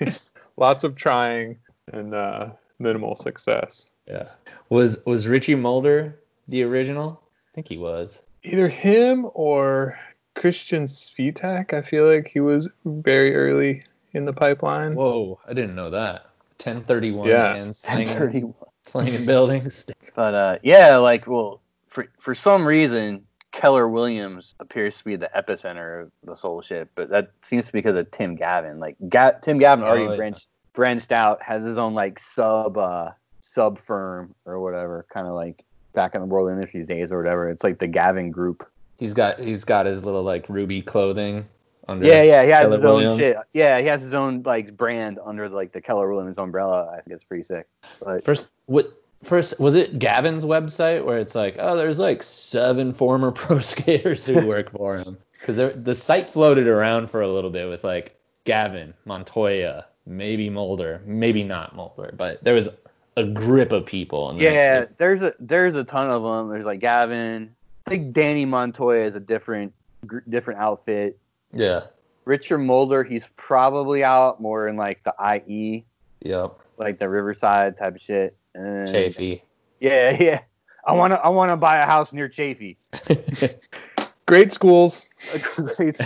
[0.00, 0.14] Yeah.
[0.56, 1.58] Lots of trying
[1.92, 2.48] and uh,
[2.78, 3.92] minimal success.
[4.08, 4.28] Yeah.
[4.70, 7.20] Was was Richie Mulder the original?
[7.22, 8.22] I think he was.
[8.42, 9.98] Either him or
[10.34, 11.74] Christian Svitak.
[11.74, 14.94] I feel like he was very early in the pipeline.
[14.94, 16.26] Whoa, I didn't know that.
[16.62, 17.54] 1031 Yeah.
[17.54, 18.54] and slinging, 1031.
[18.84, 19.86] slinging buildings.
[20.14, 21.60] But uh, yeah, like well,
[21.96, 26.88] for for some reason, Keller Williams appears to be the epicenter of this whole shit.
[26.94, 28.78] But that seems to be because of Tim Gavin.
[28.78, 30.16] Like Ga- Tim Gavin already Oh, yeah.
[30.16, 35.32] branched branched out, has his own like sub uh sub firm or whatever, kind of
[35.32, 37.48] like back in the World Industries days or whatever.
[37.48, 38.68] It's like the Gavin Group.
[38.98, 41.46] He's got he's got his little like ruby clothing
[41.88, 42.06] under.
[42.06, 43.36] Yeah, yeah, he has Keller his own shit.
[43.54, 46.90] Yeah, he has his own like brand under like the Keller Williams umbrella.
[46.92, 47.66] I think it's pretty sick.
[48.04, 52.94] But First, what first was it Gavin's website where it's like, oh, there's like seven
[52.94, 57.50] former pro skaters who work for him because the site floated around for a little
[57.50, 62.68] bit with like Gavin, Montoya, maybe Mulder, maybe not Mulder, but there was
[63.16, 64.30] a grip of people.
[64.30, 66.48] And Yeah, there's a there's a ton of them.
[66.50, 67.54] There's like Gavin.
[67.86, 69.72] I think Danny Montoya is a different
[70.06, 71.18] gr- different outfit.
[71.52, 71.84] yeah,
[72.24, 75.14] Richard Mulder, he's probably out more in like the
[75.46, 75.84] IE,
[76.20, 78.36] yep, like the Riverside type of shit.
[78.56, 79.42] And Chafee.
[79.80, 80.40] Yeah, yeah.
[80.84, 82.76] I wanna I wanna buy a house near Chafee.
[84.26, 85.08] Great schools.
[85.56, 85.98] Great.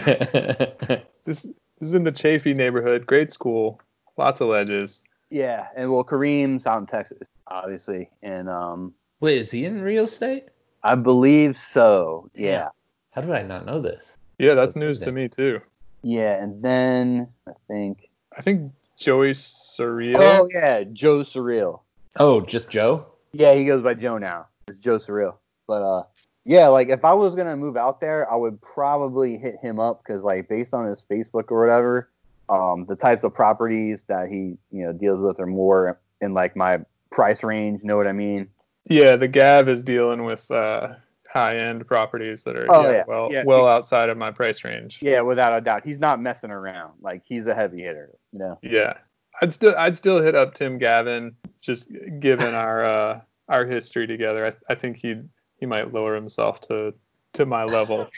[1.25, 1.49] This, this
[1.81, 3.07] is in the Chafee neighborhood.
[3.07, 3.81] Great school.
[4.17, 5.03] Lots of ledges.
[5.31, 10.05] yeah, and well, Kareem's out in Texas, obviously, and um, Wait, is he in real
[10.05, 10.45] estate?
[10.83, 12.31] I believe so.
[12.35, 12.49] Yeah.
[12.51, 12.69] Yeah.
[13.13, 14.17] How did I not know this?
[14.39, 15.61] Yeah, that's So news to me too.
[16.03, 18.09] Yeah, and then I think.
[18.37, 20.17] I think Joey Suriel.
[20.19, 21.81] Oh yeah, Joe Suriel.
[22.18, 23.07] Oh, just Joe?
[23.33, 24.46] Yeah, he goes by Joe now.
[24.68, 25.37] It's Joe Suriel.
[25.68, 26.03] But uh,
[26.44, 30.03] yeah, like if I was gonna move out there, I would probably hit him up
[30.03, 32.11] because like based on his Facebook or whatever,
[32.49, 36.57] um, the types of properties that he you know deals with are more in like
[36.57, 37.83] my price range.
[37.85, 38.49] Know what I mean?
[38.88, 40.94] Yeah, the Gav is dealing with uh,
[41.33, 43.05] high-end properties that are Oh, yeah, yeah.
[43.07, 43.42] well Yeah.
[43.46, 44.99] well outside of my price range.
[45.01, 46.94] Yeah, without a doubt, he's not messing around.
[47.01, 48.11] Like he's a heavy hitter.
[48.33, 48.59] You know?
[48.62, 48.94] Yeah.
[49.40, 51.88] I'd still I'd still hit up Tim Gavin just
[52.20, 54.46] given our uh, our history together.
[54.46, 55.16] I, I think he
[55.59, 56.94] he might lower himself to
[57.35, 58.09] to my level.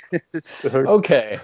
[0.43, 1.39] So- Okay,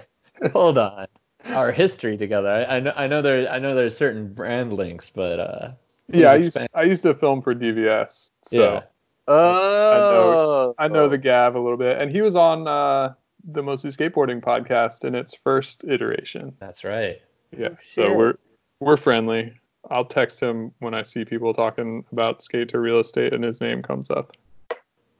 [0.53, 1.07] hold on.
[1.45, 2.49] Our history together.
[2.49, 2.93] I, I know.
[2.95, 3.49] I know there.
[3.49, 5.71] I know there's certain brand links, but uh,
[6.07, 6.57] yeah, I used.
[6.73, 8.31] I used to film for DVS.
[8.43, 8.81] So yeah.
[9.27, 12.01] Oh, I know the Gav a little bit.
[12.01, 13.13] And he was on uh,
[13.43, 16.55] the Mostly Skateboarding podcast in its first iteration.
[16.59, 17.21] That's right.
[17.55, 17.69] Yeah.
[17.71, 18.17] Oh, so shit.
[18.17, 18.33] we're
[18.79, 19.53] we're friendly.
[19.89, 23.59] I'll text him when I see people talking about skate to real estate and his
[23.59, 24.35] name comes up.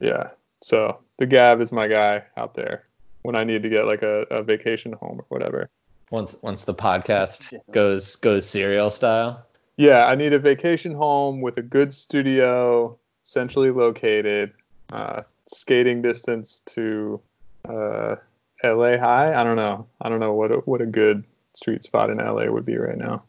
[0.00, 0.30] Yeah.
[0.62, 2.84] So the Gav is my guy out there
[3.22, 5.68] when I need to get like a, a vacation home or whatever.
[6.10, 7.58] Once once the podcast Yeah.
[7.70, 9.46] goes goes serial style.
[9.76, 14.52] Yeah, I need a vacation home with a good studio, centrally located,
[14.92, 17.20] uh, skating distance to
[17.66, 18.16] uh,
[18.62, 19.32] LA High.
[19.34, 19.86] I don't know.
[20.00, 22.98] I don't know what a, what a good street spot in LA would be right
[22.98, 23.22] now.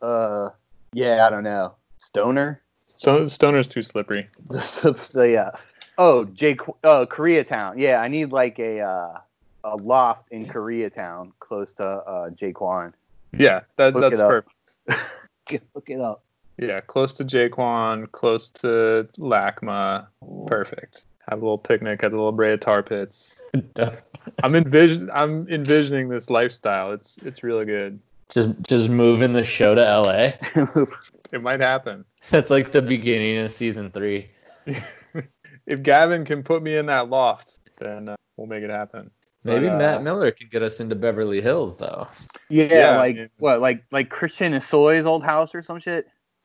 [0.00, 0.50] Uh,
[0.92, 1.74] yeah, I don't know.
[1.98, 2.60] Stoner.
[2.86, 4.28] So Stoner's too slippery.
[4.60, 5.50] so yeah.
[5.98, 6.60] Oh, Jake.
[6.84, 7.74] Oh, Koreatown.
[7.78, 9.18] Yeah, I need like a uh,
[9.64, 12.92] a loft in Koreatown, close to uh, JKwon.
[13.36, 14.54] Yeah, that, that's perfect.
[15.74, 16.22] Look it up.
[16.58, 20.06] Yeah, close to JKwon, close to LACMA.
[20.46, 21.06] Perfect.
[21.28, 23.40] Have a little picnic at the La Brea Tar Pits.
[24.42, 26.92] I'm envision I'm envisioning this lifestyle.
[26.92, 28.00] It's it's really good.
[28.32, 30.84] Just just moving the show to LA.
[31.32, 32.04] It might happen.
[32.28, 34.30] That's like the beginning of season three.
[35.66, 39.10] if Gavin can put me in that loft, then uh, we'll make it happen.
[39.42, 42.02] Maybe But, uh, Matt Miller can get us into Beverly Hills though.
[42.50, 43.60] yeah, Yeah, like I mean- what?
[43.62, 46.06] Like like Christian Soy's old house or some shit.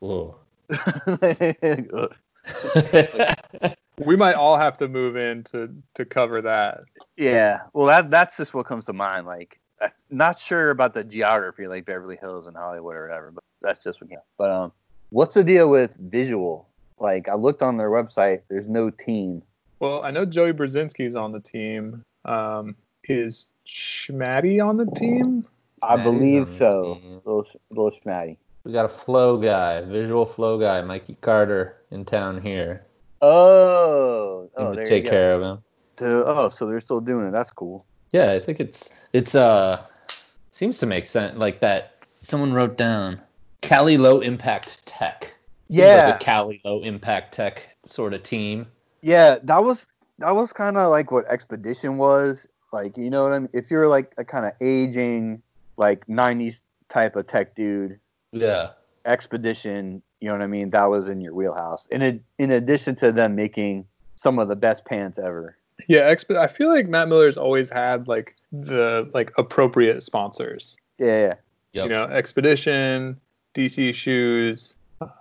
[4.00, 6.84] We might all have to move in to to cover that.
[7.16, 7.62] yeah.
[7.72, 9.26] Well, that that's just what comes to mind.
[9.26, 13.44] Like, I'm not sure about the geography, like Beverly Hills and Hollywood or whatever, but
[13.60, 14.10] that's just what.
[14.10, 14.18] Yeah.
[14.36, 14.72] But um,
[15.10, 16.68] what's the deal with visual?
[16.98, 18.42] Like, I looked on their website.
[18.48, 19.42] There's no team.
[19.80, 22.04] Well, I know Joey Brzezinski's on the team.
[22.24, 25.46] Um, is Schmatty on the team?
[25.82, 27.00] I Matt believe so.
[27.24, 28.36] Little little schmatty.
[28.64, 32.84] We got a flow guy, visual flow guy, Mikey Carter in town here.
[33.22, 35.16] Oh, oh, there take you go.
[35.16, 35.64] care of him.
[35.98, 37.30] To- oh, so they're still doing it.
[37.30, 37.86] That's cool.
[38.12, 39.84] Yeah, I think it's it's uh
[40.50, 41.36] seems to make sense.
[41.36, 43.20] Like that someone wrote down
[43.60, 45.34] Cali low impact tech.
[45.70, 46.06] Seems Yeah.
[46.06, 48.66] like a Cali low impact tech sort of team.
[49.02, 49.86] Yeah, that was
[50.18, 53.50] that was kind of like what Expedition was Like you know what I mean?
[53.52, 55.42] If you're like a kind of aging,
[55.76, 57.98] like '90s type of tech dude,
[58.32, 58.70] Yeah.
[59.04, 60.70] expedition, you know what I mean?
[60.70, 61.86] That was in your wheelhouse.
[61.90, 65.56] In a, in addition to them making some of the best pants ever.
[65.88, 70.76] Yeah, exp- I feel like Matt Miller's always had like the like appropriate sponsors.
[70.98, 71.34] Yeah, yeah.
[71.72, 71.84] Yep.
[71.84, 73.20] You know, Expedition,
[73.54, 74.76] DC Shoes.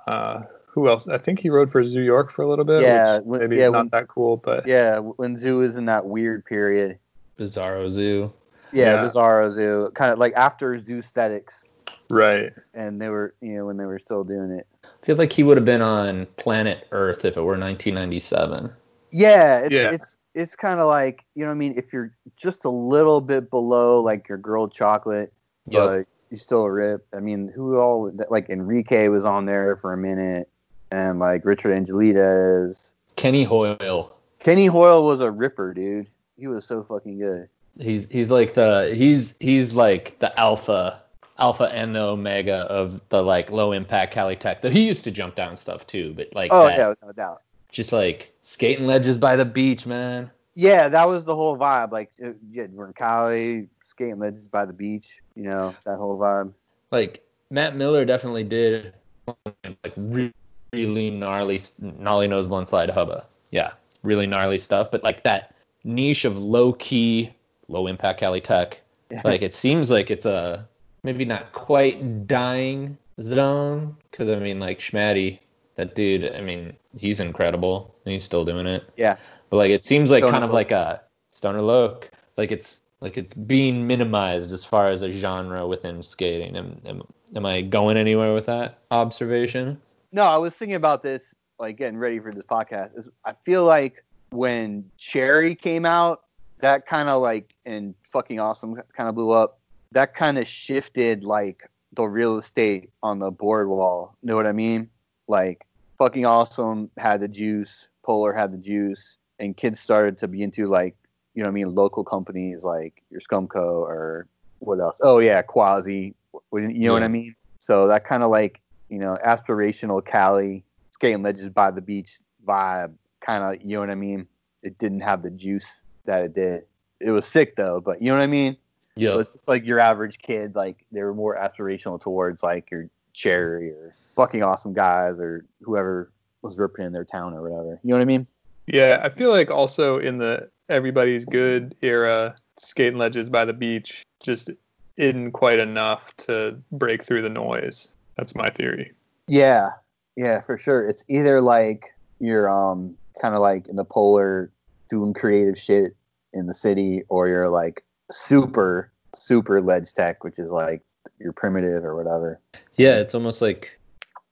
[0.07, 1.07] Uh, who else?
[1.07, 2.81] I think he rode for Zoo York for a little bit.
[2.83, 5.75] Yeah, which when- maybe yeah, is not when- that cool, but Yeah, when Zoo was
[5.77, 6.99] in that weird period.
[7.39, 8.31] Bizarro Zoo.
[8.73, 9.09] Yeah, Yeah.
[9.09, 11.63] Bizarro Zoo, kind of like after Zoo Aesthetics,
[12.09, 12.51] right.
[12.73, 14.67] and they were, you know, when they were still doing it.
[14.83, 18.69] I feel like he would have been on planet Earth if it were 1997.
[19.11, 19.91] Yeah, it's Yeah.
[19.93, 21.73] it's it's kind of like you know what I mean.
[21.77, 25.33] If you're just a little bit below like your grilled chocolate,
[25.69, 25.83] Yep.
[25.89, 27.05] but you still a rip.
[27.13, 30.47] I mean, who all like Enrique was on there for a minute,
[30.91, 32.91] and like Richard Angelides.
[33.15, 34.11] Kenny Hoyle.
[34.39, 36.07] Kenny Hoyle was a ripper, dude.
[36.37, 37.49] He was so fucking good.
[37.79, 41.01] He's he's like the he's he's like the alpha
[41.39, 44.61] alpha and the omega of the like low impact Cali Tech.
[44.61, 47.41] Though he used to jump down stuff too, but like Oh that, yeah, no doubt.
[47.77, 50.31] Just like skating ledges by the beach, man.
[50.55, 51.91] Yeah, that was the whole vibe.
[51.91, 55.19] Like, uh, yeah, we're in Cali, skating ledges by the beach.
[55.35, 56.53] You know that whole vibe.
[56.91, 58.95] Like Matt Miller definitely did
[59.27, 60.33] like re-
[60.73, 63.27] really gnarly gnarly nose blunt slide hubba.
[63.51, 64.89] Yeah, really gnarly stuff.
[64.89, 67.31] But like that niche of low key,
[67.67, 68.81] low impact Cali Tech.
[69.23, 70.67] like it seems like it's a
[71.03, 75.37] maybe not quite dying zone because I mean like Schmatty,
[75.77, 76.31] that dude.
[76.35, 78.83] I mean he's incredible and he's still doing it.
[78.97, 79.15] Yeah.
[79.49, 82.11] But like it seems like Stoner kind of like a stoner look.
[82.35, 86.55] Like it's like it's being minimized as far as a genre within skating.
[86.55, 87.03] Am, am,
[87.35, 89.79] am I going anywhere with that observation?
[90.11, 92.97] No, I was thinking about this, like getting ready for this podcast.
[92.97, 96.23] Is I feel like when Cherry came out,
[96.59, 99.59] that kind of like and fucking awesome kind of blew up.
[99.91, 104.15] That kind of shifted like the real estate on the board wall.
[104.23, 104.89] Know what I mean?
[105.27, 105.65] Like
[105.97, 110.67] fucking awesome had the juice, Polar had the juice, and kids started to be into
[110.67, 110.95] like
[111.33, 114.27] you know what I mean local companies like your Scumco or
[114.59, 114.99] what else?
[115.01, 116.15] Oh yeah, Quasi.
[116.51, 117.35] You know what I mean?
[117.59, 122.93] So that kind of like you know, aspirational Cali, skating ledges by the beach vibe,
[123.21, 124.27] kind of, you know what I mean?
[124.63, 125.67] It didn't have the juice
[126.05, 126.63] that it did.
[126.99, 128.53] It was sick though, but you know what I mean?
[128.53, 129.19] So Yeah.
[129.19, 133.95] it's like your average kid, like they were more aspirational towards like your Cherry or
[134.17, 137.79] fucking awesome guys or whoever was ripping in their town or whatever.
[137.83, 138.27] You know what I mean?
[138.65, 144.03] Yeah, I feel like also in the everybody's good era, skating ledges by the beach
[144.21, 144.49] just
[144.97, 147.93] isn't quite enough to break through the noise.
[148.17, 148.91] That's my theory.
[149.27, 149.69] Yeah,
[150.15, 150.89] yeah, for sure.
[150.89, 154.51] It's either like you're um kind of like in the polar
[154.89, 155.95] doing creative shit
[156.33, 160.81] in the city, or you're like super super ledge tech, which is like
[161.19, 162.39] you're primitive or whatever.
[162.75, 163.76] Yeah, it's almost like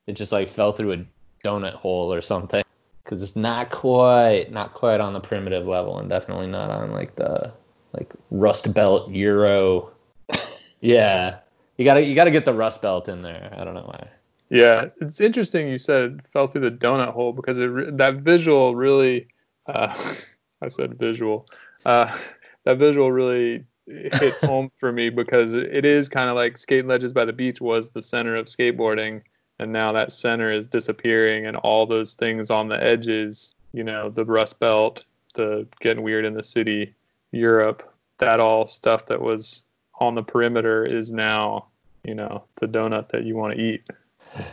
[0.08, 1.06] it just like fell through a
[1.44, 2.64] donut hole or something.
[3.04, 7.16] Because it's not quite, not quite on the primitive level, and definitely not on like
[7.16, 7.54] the
[7.94, 9.92] like Rust Belt Euro.
[10.82, 11.40] yeah,
[11.78, 13.54] you gotta you gotta get the Rust Belt in there.
[13.56, 14.08] I don't know why.
[14.50, 18.76] Yeah, it's interesting you said it fell through the donut hole because it that visual
[18.76, 19.28] really,
[19.68, 19.94] uh,
[20.62, 21.48] I said visual,
[21.86, 22.16] uh,
[22.64, 26.88] that visual really hit home for me because it it is kind of like skating
[26.88, 29.22] ledges by the beach was the center of skateboarding,
[29.60, 34.10] and now that center is disappearing, and all those things on the edges, you know,
[34.10, 36.94] the Rust Belt, the getting weird in the city,
[37.32, 39.66] Europe, that all stuff that was
[40.00, 41.68] on the perimeter is now,
[42.04, 43.84] you know, the donut that you want to eat.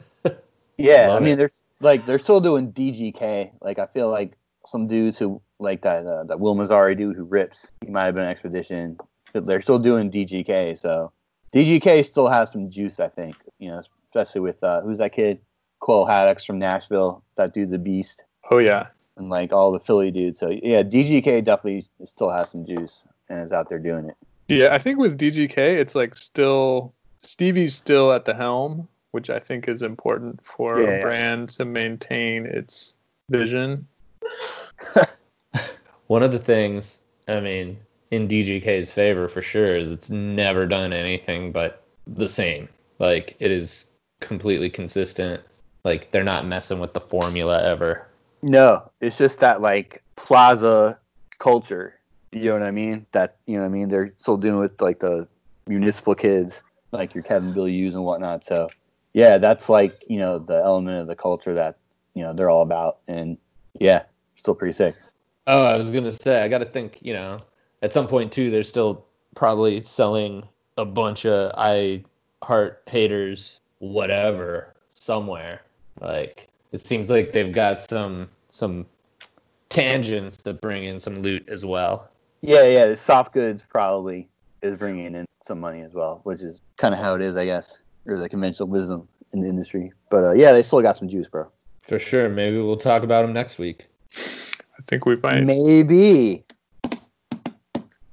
[0.78, 1.36] Yeah, I Love mean, it.
[1.36, 3.52] they're like they're still doing DGK.
[3.62, 4.36] Like I feel like
[4.66, 7.72] some dudes who like that uh, that Will Mazzari dude who rips.
[7.84, 8.98] He might have been expedition
[9.32, 10.78] they're still doing DGK.
[10.78, 11.12] So
[11.52, 13.36] DGK still has some juice, I think.
[13.58, 13.82] You know,
[14.16, 15.40] especially with uh, who's that kid?
[15.80, 17.22] Cole Haddocks from Nashville.
[17.36, 18.24] That dude's a beast.
[18.50, 20.40] Oh yeah, And like all the Philly dudes.
[20.40, 24.16] So yeah, DGK definitely still has some juice and is out there doing it.
[24.48, 29.38] Yeah, I think with DGK, it's like still Stevie's still at the helm, which I
[29.38, 31.02] think is important for Yeah, a yeah.
[31.02, 32.94] brand to maintain its
[33.28, 33.86] vision.
[36.06, 37.78] One of the things, I mean,
[38.10, 42.68] in DGK's favor for sure is it's never done anything but the same.
[42.98, 43.90] Like it is
[44.26, 45.42] completely consistent.
[45.84, 48.06] Like they're not messing with the formula ever.
[48.42, 50.98] No, it's just that like plaza
[51.38, 51.98] culture.
[52.32, 53.06] You know what I mean?
[53.12, 53.88] That you know what I mean?
[53.88, 55.28] They're still doing with like the
[55.66, 56.60] municipal kids,
[56.92, 58.44] like your Kevin Bill Hughes and whatnot.
[58.44, 58.68] So
[59.12, 61.76] yeah, that's like, you know, the element of the culture that,
[62.14, 62.98] you know, they're all about.
[63.08, 63.38] And
[63.78, 64.02] yeah,
[64.34, 64.94] still pretty sick.
[65.46, 66.98] Oh, I was gonna say I got to think.
[67.00, 67.40] You know,
[67.80, 70.42] at some point too, they're still probably selling
[70.76, 72.04] a bunch of I
[72.42, 75.62] heart haters whatever somewhere.
[76.00, 78.86] Like it seems like they've got some some
[79.68, 82.10] tangents that bring in some loot as well.
[82.40, 82.86] Yeah, yeah.
[82.86, 84.28] The soft goods probably
[84.62, 87.44] is bringing in some money as well, which is kind of how it is, I
[87.44, 89.92] guess, or the conventional wisdom in the industry.
[90.10, 91.50] But uh, yeah, they still got some juice, bro.
[91.82, 92.28] For sure.
[92.28, 93.86] Maybe we'll talk about them next week.
[94.12, 95.44] I think we might.
[95.44, 96.44] Maybe.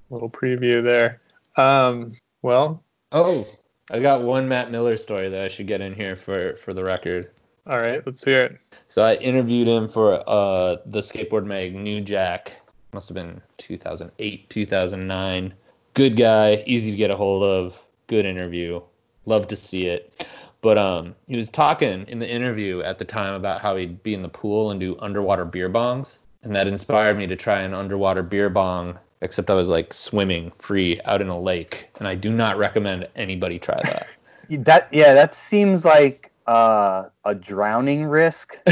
[0.10, 1.22] Little preview there.
[1.58, 2.84] Um, well,
[3.16, 3.48] Oh,
[3.92, 6.84] I got one Matt Miller story that I should get in here for for the
[6.84, 7.32] record.
[7.68, 8.58] all right, let's hear it.
[8.88, 12.54] So I interviewed him for uh, the skateboard mag New Jack.
[12.94, 15.54] Must have been 2008, 2009.
[15.96, 17.84] Good guy, easy to get a hold of.
[18.08, 18.82] Good interview.
[19.26, 20.28] Love to see it.
[20.62, 24.14] But um, he was talking in the interview at the time about how he'd be
[24.14, 27.74] in the pool and do underwater beer bongs, and that inspired me to try an
[27.74, 28.98] underwater beer bong.
[29.24, 33.08] Except I was like swimming free out in a lake, and I do not recommend
[33.16, 34.08] anybody try that.
[34.50, 38.60] That yeah, that seems like uh, a drowning risk.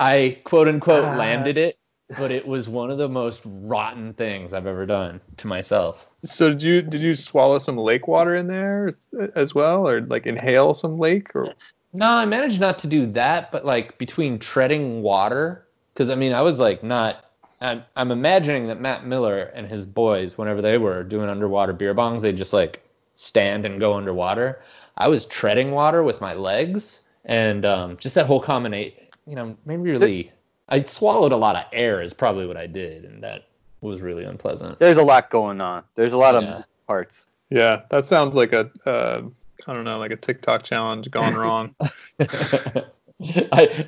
[0.00, 1.16] I quote unquote Ah.
[1.16, 1.78] landed it,
[2.16, 6.06] but it was one of the most rotten things I've ever done to myself.
[6.24, 8.92] So did you did you swallow some lake water in there
[9.34, 11.34] as well, or like inhale some lake?
[11.34, 11.54] Or
[11.92, 16.32] No, I managed not to do that, but like between treading water, because I mean,
[16.32, 17.24] I was like not.
[17.62, 21.94] I'm, I'm imagining that Matt Miller and his boys, whenever they were doing underwater beer
[21.94, 22.82] bongs, they just like
[23.14, 24.62] stand and go underwater.
[24.96, 28.94] I was treading water with my legs, and um, just that whole combination,
[29.26, 30.32] you know, made me really.
[30.68, 33.46] I swallowed a lot of air, is probably what I did, and that
[33.80, 34.78] was really unpleasant.
[34.78, 35.82] There's a lot going on.
[35.94, 36.50] There's a lot Yeah.
[36.58, 37.24] of parts.
[37.50, 39.22] yeah, that sounds like a uh,
[39.66, 41.74] I don't know, like a TikTok challenge gone wrong.
[42.20, 42.86] I,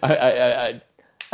[0.02, 0.82] I, I, I,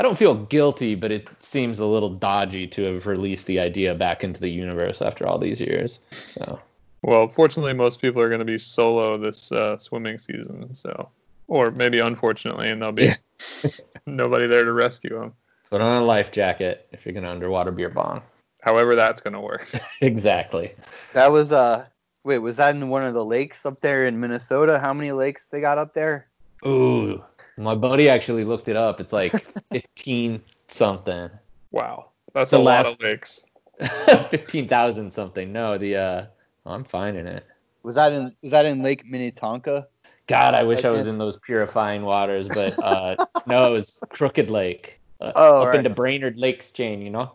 [0.01, 3.95] I don't feel guilty, but it seems a little dodgy to have released the idea
[3.95, 6.01] back into the universe after all these years.
[6.11, 6.59] So
[7.03, 11.11] well, fortunately, most people are going to be solo this uh, swimming season, so
[11.49, 13.11] or maybe unfortunately, and there'll be
[14.07, 15.35] nobody there to rescue them.
[15.69, 18.23] put on a life jacket if you're gonna underwater beer bong.
[18.63, 19.71] However, that's going to work.
[20.01, 20.73] exactly.
[21.13, 21.85] That was uh
[22.25, 24.79] wait, was that in one of the lakes up there in Minnesota?
[24.79, 26.27] How many lakes they got up there?
[26.65, 27.23] Ooh,
[27.57, 29.01] my buddy actually looked it up.
[29.01, 29.33] It's like
[29.73, 31.31] 15 something,
[31.71, 33.45] Wow, that's The a lot last- of lakes.
[34.29, 35.53] 15,000 something.
[35.53, 36.27] No, the uh,
[36.67, 37.45] I'm finding it.
[37.83, 39.89] Was that in was that in Lake Minnetonka?
[40.27, 44.51] God, I wish I was in those purifying waters, but uh, no, it was Crooked
[44.51, 45.01] Lake.
[45.21, 45.77] Uh, Oh, up right.
[45.77, 47.33] into Brainerd Lakes chain, you know.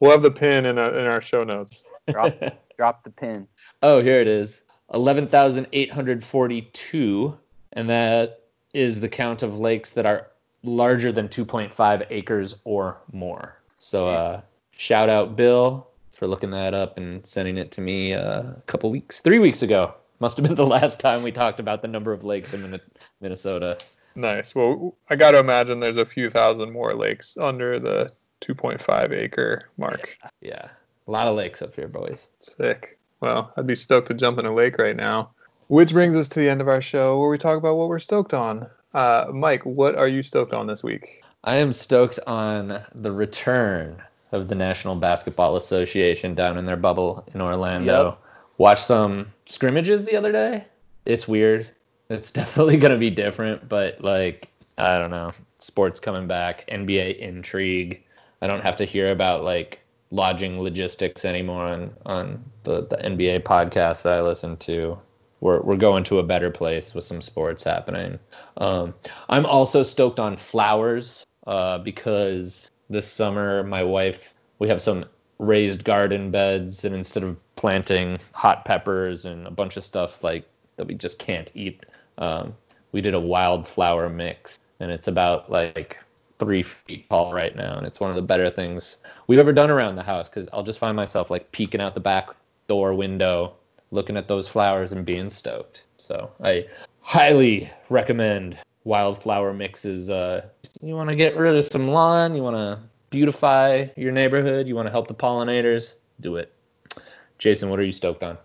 [0.00, 1.88] We'll have the pin in, a, in our show notes.
[2.10, 2.34] Drop
[2.76, 3.48] drop the pin.
[3.82, 4.62] Oh, here it is.
[4.92, 7.38] 11,842.
[7.72, 8.42] And that
[8.76, 10.28] is the count of lakes that are
[10.62, 13.58] larger than 2.5 acres or more.
[13.78, 14.40] So, uh,
[14.72, 18.90] shout out Bill for looking that up and sending it to me uh, a couple
[18.90, 19.94] weeks, three weeks ago.
[20.20, 22.78] Must have been the last time we talked about the number of lakes in
[23.20, 23.78] Minnesota.
[24.14, 24.54] Nice.
[24.54, 28.10] Well, I got to imagine there's a few thousand more lakes under the
[28.42, 30.18] 2.5 acre mark.
[30.42, 30.68] Yeah,
[31.06, 32.26] a lot of lakes up here, boys.
[32.40, 32.98] Sick.
[33.20, 35.30] Well, I'd be stoked to jump in a lake right now.
[35.68, 37.98] Which brings us to the end of our show where we talk about what we're
[37.98, 38.68] stoked on.
[38.94, 41.22] Uh, Mike, what are you stoked on this week?
[41.42, 44.02] I am stoked on the return
[44.32, 48.04] of the National Basketball Association down in their bubble in Orlando.
[48.04, 48.18] Yep.
[48.58, 50.64] Watched some scrimmages the other day.
[51.04, 51.68] It's weird.
[52.08, 54.48] It's definitely going to be different, but like,
[54.78, 55.32] I don't know.
[55.58, 58.02] Sports coming back, NBA intrigue.
[58.40, 63.42] I don't have to hear about like lodging logistics anymore on, on the, the NBA
[63.42, 64.98] podcast that I listen to.
[65.40, 68.18] We're, we're going to a better place with some sports happening.
[68.56, 68.94] Um,
[69.28, 75.04] I'm also stoked on flowers uh, because this summer my wife we have some
[75.38, 80.48] raised garden beds and instead of planting hot peppers and a bunch of stuff like
[80.76, 81.84] that we just can't eat,
[82.18, 82.54] um,
[82.92, 85.98] we did a wildflower mix and it's about like
[86.38, 89.70] three feet tall right now and it's one of the better things we've ever done
[89.70, 92.28] around the house because I'll just find myself like peeking out the back
[92.68, 93.54] door window
[93.90, 95.84] looking at those flowers and being stoked.
[95.96, 96.66] So I
[97.00, 100.10] highly recommend wildflower mixes.
[100.10, 100.46] Uh,
[100.80, 102.80] you want to get rid of some lawn, you want to
[103.10, 106.52] beautify your neighborhood, you want to help the pollinators, do it.
[107.38, 108.38] Jason, what are you stoked on?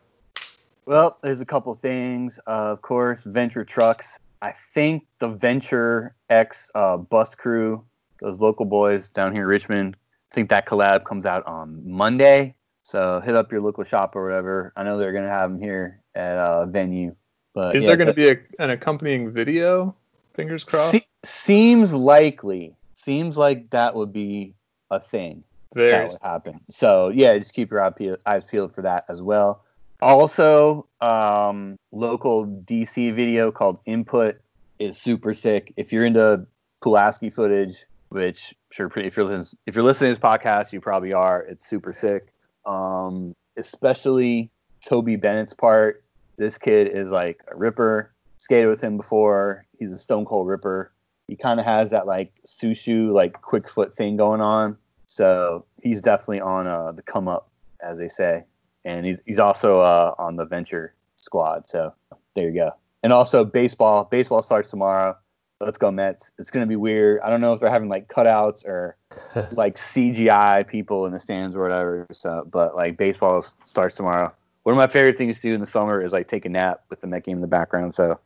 [0.86, 2.40] Well, there's a couple things.
[2.48, 4.20] Uh, of course, Venture Trucks.
[4.42, 7.86] I think the Venture X uh, bus crew,
[8.20, 9.96] those local boys down here in Richmond,
[10.32, 12.56] I think that collab comes out on Monday.
[12.84, 14.74] So hit up your local shop or whatever.
[14.76, 17.16] I know they're gonna have them here at a venue.
[17.54, 19.96] But Is yeah, there going to be a, an accompanying video?
[20.34, 20.92] Fingers crossed.
[20.92, 22.76] Se- seems likely.
[22.94, 24.54] Seems like that would be
[24.90, 25.44] a thing.
[25.74, 25.92] Very.
[25.92, 26.60] that would happen.
[26.70, 27.92] So yeah, just keep your eye
[28.26, 29.64] eyes peeled for that as well.
[30.02, 34.42] Also, um, local DC video called Input
[34.80, 35.74] is super sick.
[35.78, 36.46] If you're into
[36.82, 41.14] Pulaski footage, which sure if you're listening, if you're listening to this podcast, you probably
[41.14, 41.42] are.
[41.42, 42.34] It's super sick.
[42.66, 44.50] Um, especially
[44.86, 46.04] Toby Bennett's part.
[46.38, 48.12] This kid is like a ripper.
[48.38, 49.66] Skated with him before.
[49.78, 50.92] He's a stone cold ripper.
[51.28, 54.78] He kind of has that like Suciu like quick foot thing going on.
[55.06, 57.50] So he's definitely on uh, the come up,
[57.82, 58.46] as they say.
[58.84, 61.70] And he's, he's also uh, on the venture squad.
[61.70, 61.94] So
[62.34, 62.72] there you go.
[63.04, 64.06] And also baseball.
[64.06, 65.16] Baseball starts tomorrow.
[65.62, 66.32] Let's go Mets.
[66.38, 67.22] It's gonna be weird.
[67.22, 68.98] I don't know if they're having like cutouts or
[69.52, 72.08] like CGI people in the stands or whatever.
[72.12, 74.34] So, but like baseball starts tomorrow.
[74.64, 76.84] One of my favorite things to do in the summer is like take a nap
[76.90, 77.96] with the Met game in the background.
[77.96, 78.20] So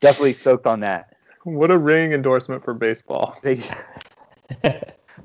[0.00, 1.14] definitely stoked on that.
[1.44, 3.36] What a ring endorsement for baseball.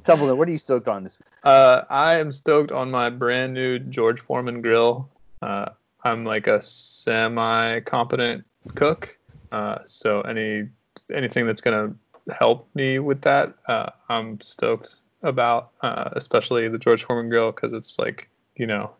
[0.03, 1.27] Templeton, what are you stoked on this week?
[1.43, 5.09] Uh, I am stoked on my brand new George Foreman grill.
[5.41, 5.69] Uh,
[6.03, 8.45] I'm like a semi-competent
[8.75, 9.17] cook,
[9.51, 10.69] uh, so any
[11.13, 11.93] anything that's gonna
[12.37, 15.71] help me with that, uh, I'm stoked about.
[15.81, 18.91] Uh, especially the George Foreman grill because it's like you know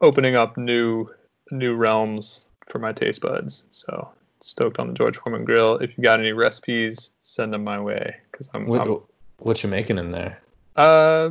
[0.00, 1.08] opening up new
[1.50, 3.64] new realms for my taste buds.
[3.70, 4.08] So
[4.40, 5.76] stoked on the George Foreman grill.
[5.76, 9.02] If you got any recipes, send them my way because I'm, I'm What,
[9.38, 10.40] what you making in there?
[10.76, 11.30] uh,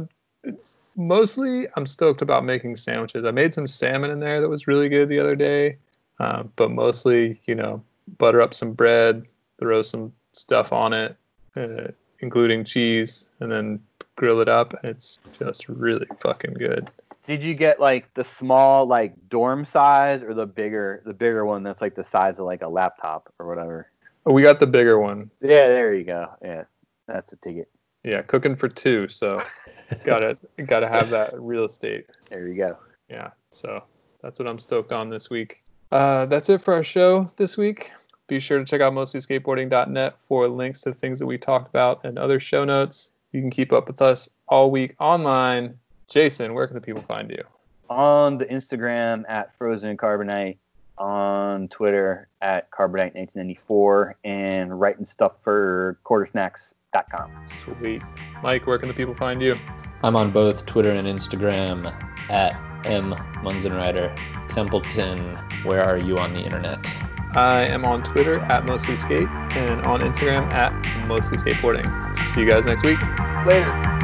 [0.96, 3.26] mostly I'm stoked about making sandwiches.
[3.26, 5.78] I made some salmon in there that was really good the other day,
[6.20, 7.82] uh, but mostly, you know,
[8.18, 9.26] butter up some bread,
[9.60, 11.16] throw some stuff on it,
[11.56, 11.88] uh,
[12.20, 13.80] including cheese, and then
[14.16, 16.90] grill it up, and it's just really fucking good.
[17.28, 21.64] Did you get like the small like dorm size or the bigger the bigger one
[21.64, 23.92] that's like the size of like a laptop or whatever?
[24.26, 25.30] We got the bigger one.
[25.42, 26.28] Yeah, there you go.
[26.42, 26.64] Yeah,
[27.08, 27.70] that's a ticket.
[28.04, 29.44] Yeah, cooking for two, so
[30.04, 32.06] gotta gotta have that real estate.
[32.30, 32.78] There you go.
[33.10, 33.84] yeah so
[34.22, 37.92] that's what i'm stoked on this week uh, that's it for our show this week
[38.30, 42.18] be sure to check out mostlyskateboarding.net for links to things that we talked about and
[42.18, 45.78] other show notes you can keep up with us all week online
[46.08, 47.44] jason where can the people find you
[47.90, 50.58] On the Instagram at Frozen Carbonite,
[51.00, 57.32] on Twitter at Carbonite1994, and writing stuff for quartersnacks.com.
[57.46, 58.02] sweet
[58.44, 59.56] mike where can the people find you
[60.02, 61.94] I'm on both Twitter and Instagram
[62.30, 62.54] at
[62.86, 63.12] M
[63.44, 64.18] Munzenrider.
[64.48, 66.88] Templeton, where are you on the internet?
[67.36, 70.74] I am on twitter at mostly skate and on instagram at
[71.08, 73.00] mostly skateboarding see you guys next week
[73.46, 73.99] Later.